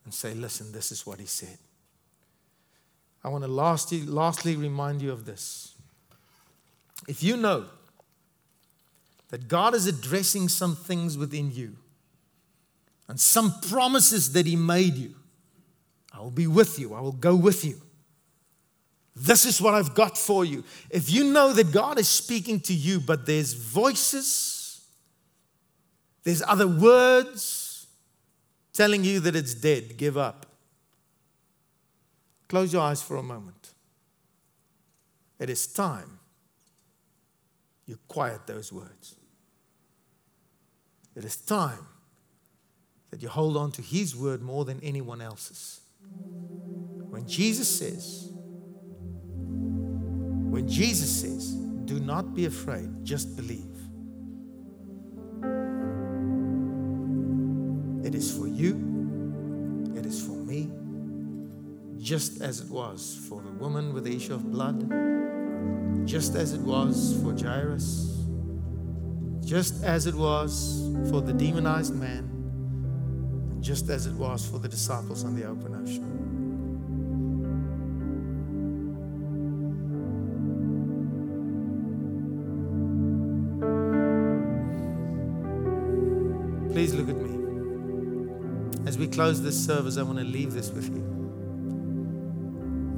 and 0.03 0.11
say, 0.11 0.33
Listen, 0.33 0.71
this 0.71 0.91
is 0.91 1.05
what 1.05 1.19
he 1.19 1.27
said. 1.27 1.59
I 3.23 3.29
want 3.29 3.43
to 3.43 3.47
lastly, 3.47 4.01
lastly 4.01 4.55
remind 4.55 4.99
you 4.99 5.11
of 5.11 5.27
this. 5.27 5.75
If 7.07 7.21
you 7.21 7.37
know 7.37 7.65
that 9.29 9.47
God 9.47 9.75
is 9.75 9.85
addressing 9.85 10.49
some 10.49 10.75
things 10.75 11.19
within 11.19 11.51
you 11.51 11.75
and 13.07 13.19
some 13.19 13.59
promises 13.69 14.33
that 14.33 14.47
He 14.47 14.55
made 14.55 14.95
you, 14.95 15.13
I 16.11 16.19
will 16.21 16.31
be 16.31 16.47
with 16.47 16.79
you, 16.79 16.95
I 16.95 17.01
will 17.01 17.11
go 17.11 17.35
with 17.35 17.63
you. 17.63 17.79
This 19.15 19.45
is 19.45 19.61
what 19.61 19.73
I've 19.73 19.93
got 19.93 20.17
for 20.17 20.43
you. 20.43 20.63
If 20.89 21.09
you 21.09 21.23
know 21.23 21.53
that 21.53 21.71
God 21.71 21.97
is 21.97 22.09
speaking 22.09 22.59
to 22.61 22.73
you, 22.73 22.99
but 22.99 23.25
there's 23.25 23.53
voices, 23.53 24.85
there's 26.23 26.41
other 26.41 26.67
words 26.67 27.87
telling 28.73 29.05
you 29.05 29.21
that 29.21 29.35
it's 29.35 29.53
dead. 29.53 29.97
Give 29.97 30.17
up. 30.17 30.45
Close 32.49 32.73
your 32.73 32.81
eyes 32.81 33.01
for 33.01 33.15
a 33.15 33.23
moment. 33.23 33.71
It 35.39 35.49
is 35.49 35.65
time 35.67 36.19
you 37.85 37.97
quiet 38.07 38.47
those 38.47 38.73
words. 38.73 39.15
It 41.15 41.23
is 41.23 41.37
time 41.37 41.87
that 43.11 43.21
you 43.21 43.29
hold 43.29 43.55
on 43.55 43.71
to 43.73 43.81
His 43.81 44.15
word 44.15 44.41
more 44.41 44.65
than 44.65 44.79
anyone 44.81 45.21
else's. 45.21 45.81
When 47.09 47.27
Jesus 47.27 47.69
says, 47.69 48.24
when 50.55 50.69
Jesus 50.69 51.13
says, 51.13 51.51
do 51.83 51.99
not 51.99 52.33
be 52.33 52.45
afraid, 52.45 52.87
just 53.03 53.35
believe. 53.35 53.75
It 58.05 58.15
is 58.15 58.31
for 58.37 58.47
you, 58.47 59.91
it 59.97 60.05
is 60.05 60.25
for 60.25 60.31
me, 60.31 60.71
just 62.01 62.39
as 62.41 62.61
it 62.61 62.69
was 62.69 63.27
for 63.27 63.41
the 63.41 63.51
woman 63.51 63.93
with 63.93 64.05
the 64.05 64.15
issue 64.15 64.33
of 64.33 64.49
blood, 64.49 64.79
just 66.07 66.35
as 66.35 66.53
it 66.53 66.61
was 66.61 67.19
for 67.21 67.33
Jairus, 67.33 68.23
just 69.43 69.83
as 69.83 70.07
it 70.07 70.15
was 70.15 70.89
for 71.09 71.19
the 71.19 71.33
demonized 71.33 71.93
man, 71.93 73.59
just 73.59 73.89
as 73.89 74.07
it 74.07 74.13
was 74.13 74.47
for 74.47 74.59
the 74.59 74.69
disciples 74.69 75.25
on 75.25 75.35
the 75.35 75.43
open 75.43 75.75
ocean. 75.75 76.34
Close 89.15 89.41
this 89.41 89.65
service, 89.65 89.97
I 89.97 90.03
want 90.03 90.17
to 90.17 90.25
leave 90.25 90.51
this 90.51 90.69
with 90.71 90.89
you. 90.89 91.01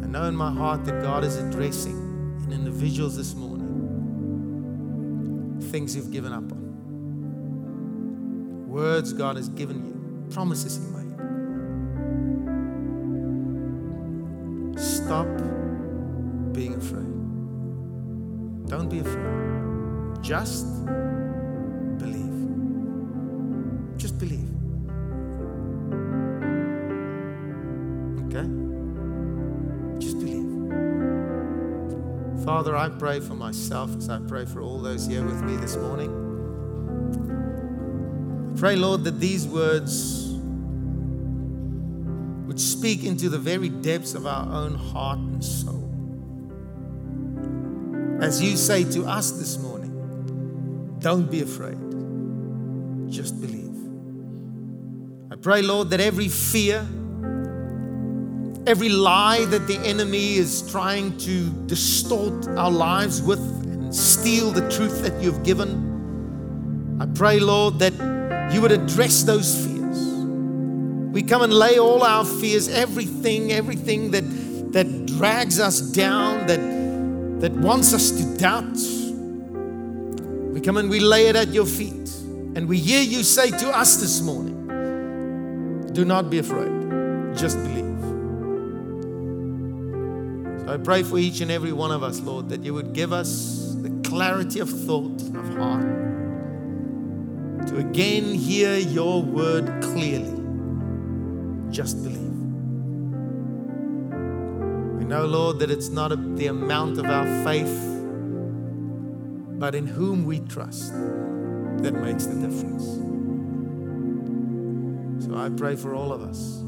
I 0.03 0.07
know 0.07 0.23
in 0.23 0.35
my 0.35 0.51
heart 0.51 0.83
that 0.85 1.03
God 1.03 1.23
is 1.23 1.37
addressing 1.37 1.95
in 2.43 2.51
individuals 2.51 3.15
this 3.15 3.35
morning 3.35 3.67
things 5.71 5.95
you've 5.95 6.11
given 6.11 6.33
up 6.33 6.51
on, 6.51 6.57
words 8.67 9.13
God 9.13 9.35
has 9.35 9.47
given 9.49 9.85
you, 9.85 10.25
promises 10.33 10.77
He 10.77 10.83
pray 33.07 33.19
for 33.21 33.35
myself 33.35 33.95
as 33.95 34.09
I 34.09 34.19
pray 34.27 34.43
for 34.43 34.59
all 34.59 34.79
those 34.79 35.07
here 35.07 35.23
with 35.23 35.41
me 35.41 35.55
this 35.55 35.77
morning. 35.77 36.11
I 38.53 38.59
pray, 38.59 38.75
Lord, 38.75 39.05
that 39.05 39.17
these 39.21 39.47
words 39.47 40.33
would 42.47 42.59
speak 42.59 43.05
into 43.05 43.29
the 43.29 43.37
very 43.37 43.69
depths 43.69 44.13
of 44.13 44.27
our 44.27 44.53
own 44.53 44.75
heart 44.75 45.19
and 45.19 45.41
soul. 45.41 45.89
As 48.21 48.41
you 48.41 48.57
say 48.57 48.83
to 48.91 49.05
us 49.05 49.31
this 49.31 49.57
morning, 49.57 50.97
don't 50.99 51.31
be 51.31 51.39
afraid, 51.41 51.79
just 53.09 53.39
believe. 53.39 53.73
I 55.31 55.37
pray, 55.37 55.61
Lord, 55.61 55.91
that 55.91 56.01
every 56.01 56.27
fear, 56.27 56.85
every 58.67 58.89
lie 58.89 59.45
that 59.45 59.65
the 59.65 59.77
enemy 59.77 60.35
is 60.35 60.69
trying 60.69 61.17
to 61.17 61.49
distort 61.67 62.49
our 62.49 62.69
lives 62.69 63.21
with 63.21 63.39
and 63.39 63.95
steal 63.95 64.51
the 64.51 64.69
truth 64.69 65.01
that 65.01 65.23
you've 65.23 65.41
given, 65.43 66.97
I 66.99 67.05
pray, 67.05 67.39
Lord, 67.39 67.79
that 67.79 67.93
you 68.53 68.61
would 68.61 68.73
address 68.73 69.23
those 69.23 69.65
fears. 69.65 69.99
We 71.13 71.23
come 71.23 71.43
and 71.43 71.53
lay 71.53 71.79
all 71.79 72.03
our 72.03 72.25
fears, 72.25 72.67
everything, 72.67 73.53
everything 73.53 74.11
that, 74.11 74.73
that 74.73 75.05
drags 75.05 75.61
us 75.61 75.79
down, 75.79 76.47
that, 76.47 76.59
that 77.39 77.53
wants 77.53 77.93
us 77.93 78.11
to 78.11 78.37
doubt. 78.37 78.77
We 80.53 80.59
come 80.59 80.75
and 80.75 80.89
we 80.89 80.99
lay 80.99 81.27
it 81.27 81.37
at 81.37 81.53
your 81.53 81.65
feet. 81.65 81.93
And 82.55 82.67
we 82.67 82.79
hear 82.79 83.01
you 83.01 83.23
say 83.23 83.49
to 83.49 83.69
us 83.69 83.95
this 84.01 84.19
morning 84.21 84.55
do 85.93 86.03
not 86.03 86.29
be 86.29 86.39
afraid, 86.39 87.37
just 87.37 87.57
believe. 87.63 87.86
I 90.67 90.75
pray 90.75 91.01
for 91.03 91.17
each 91.17 91.39
and 91.39 91.49
every 91.49 91.71
one 91.71 91.91
of 91.91 92.03
us, 92.03 92.19
Lord, 92.19 92.49
that 92.49 92.61
you 92.61 92.73
would 92.73 92.91
give 92.91 93.13
us 93.13 93.73
the 93.81 93.89
clarity 94.07 94.59
of 94.59 94.69
thought, 94.69 95.21
and 95.21 95.37
of 95.37 95.47
heart, 95.55 95.87
to 97.67 97.77
again 97.77 98.33
hear 98.33 98.75
your 98.77 99.21
word 99.23 99.81
clearly. 99.81 100.43
Just 101.71 102.03
believe. 102.03 102.19
We 104.97 105.05
know, 105.05 105.25
Lord, 105.25 105.59
that 105.59 105.71
it's 105.71 105.87
not 105.89 106.09
the 106.35 106.47
amount 106.47 106.97
of 106.97 107.05
our 107.05 107.25
faith, 107.45 108.03
but 109.59 109.73
in 109.73 109.87
whom 109.87 110.25
we 110.25 110.41
trust 110.41 110.91
that 110.91 111.93
makes 111.93 112.25
the 112.25 112.35
difference. 112.35 112.83
So 115.25 115.37
I 115.37 115.49
pray 115.49 115.77
for 115.77 115.95
all 115.95 116.11
of 116.11 116.21
us 116.21 116.63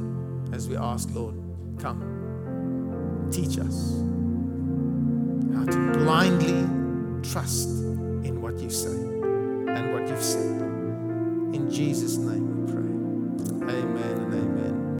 as 0.53 0.69
we 0.69 0.77
ask, 0.77 1.09
Lord, 1.13 1.35
come, 1.79 2.18
teach 3.31 3.59
us 3.59 3.99
how 5.55 5.65
to 5.65 5.91
blindly 5.99 6.67
trust 7.21 7.69
in 7.69 8.41
what 8.41 8.57
you 8.59 8.69
say 8.69 8.89
and 8.89 9.93
what 9.93 10.07
you've 10.07 10.21
said. 10.21 10.61
In 11.53 11.69
Jesus' 11.71 12.17
name 12.17 12.65
we 12.65 12.71
pray. 12.71 13.73
Amen 13.75 14.17
and 14.17 14.33
amen. 14.33 14.48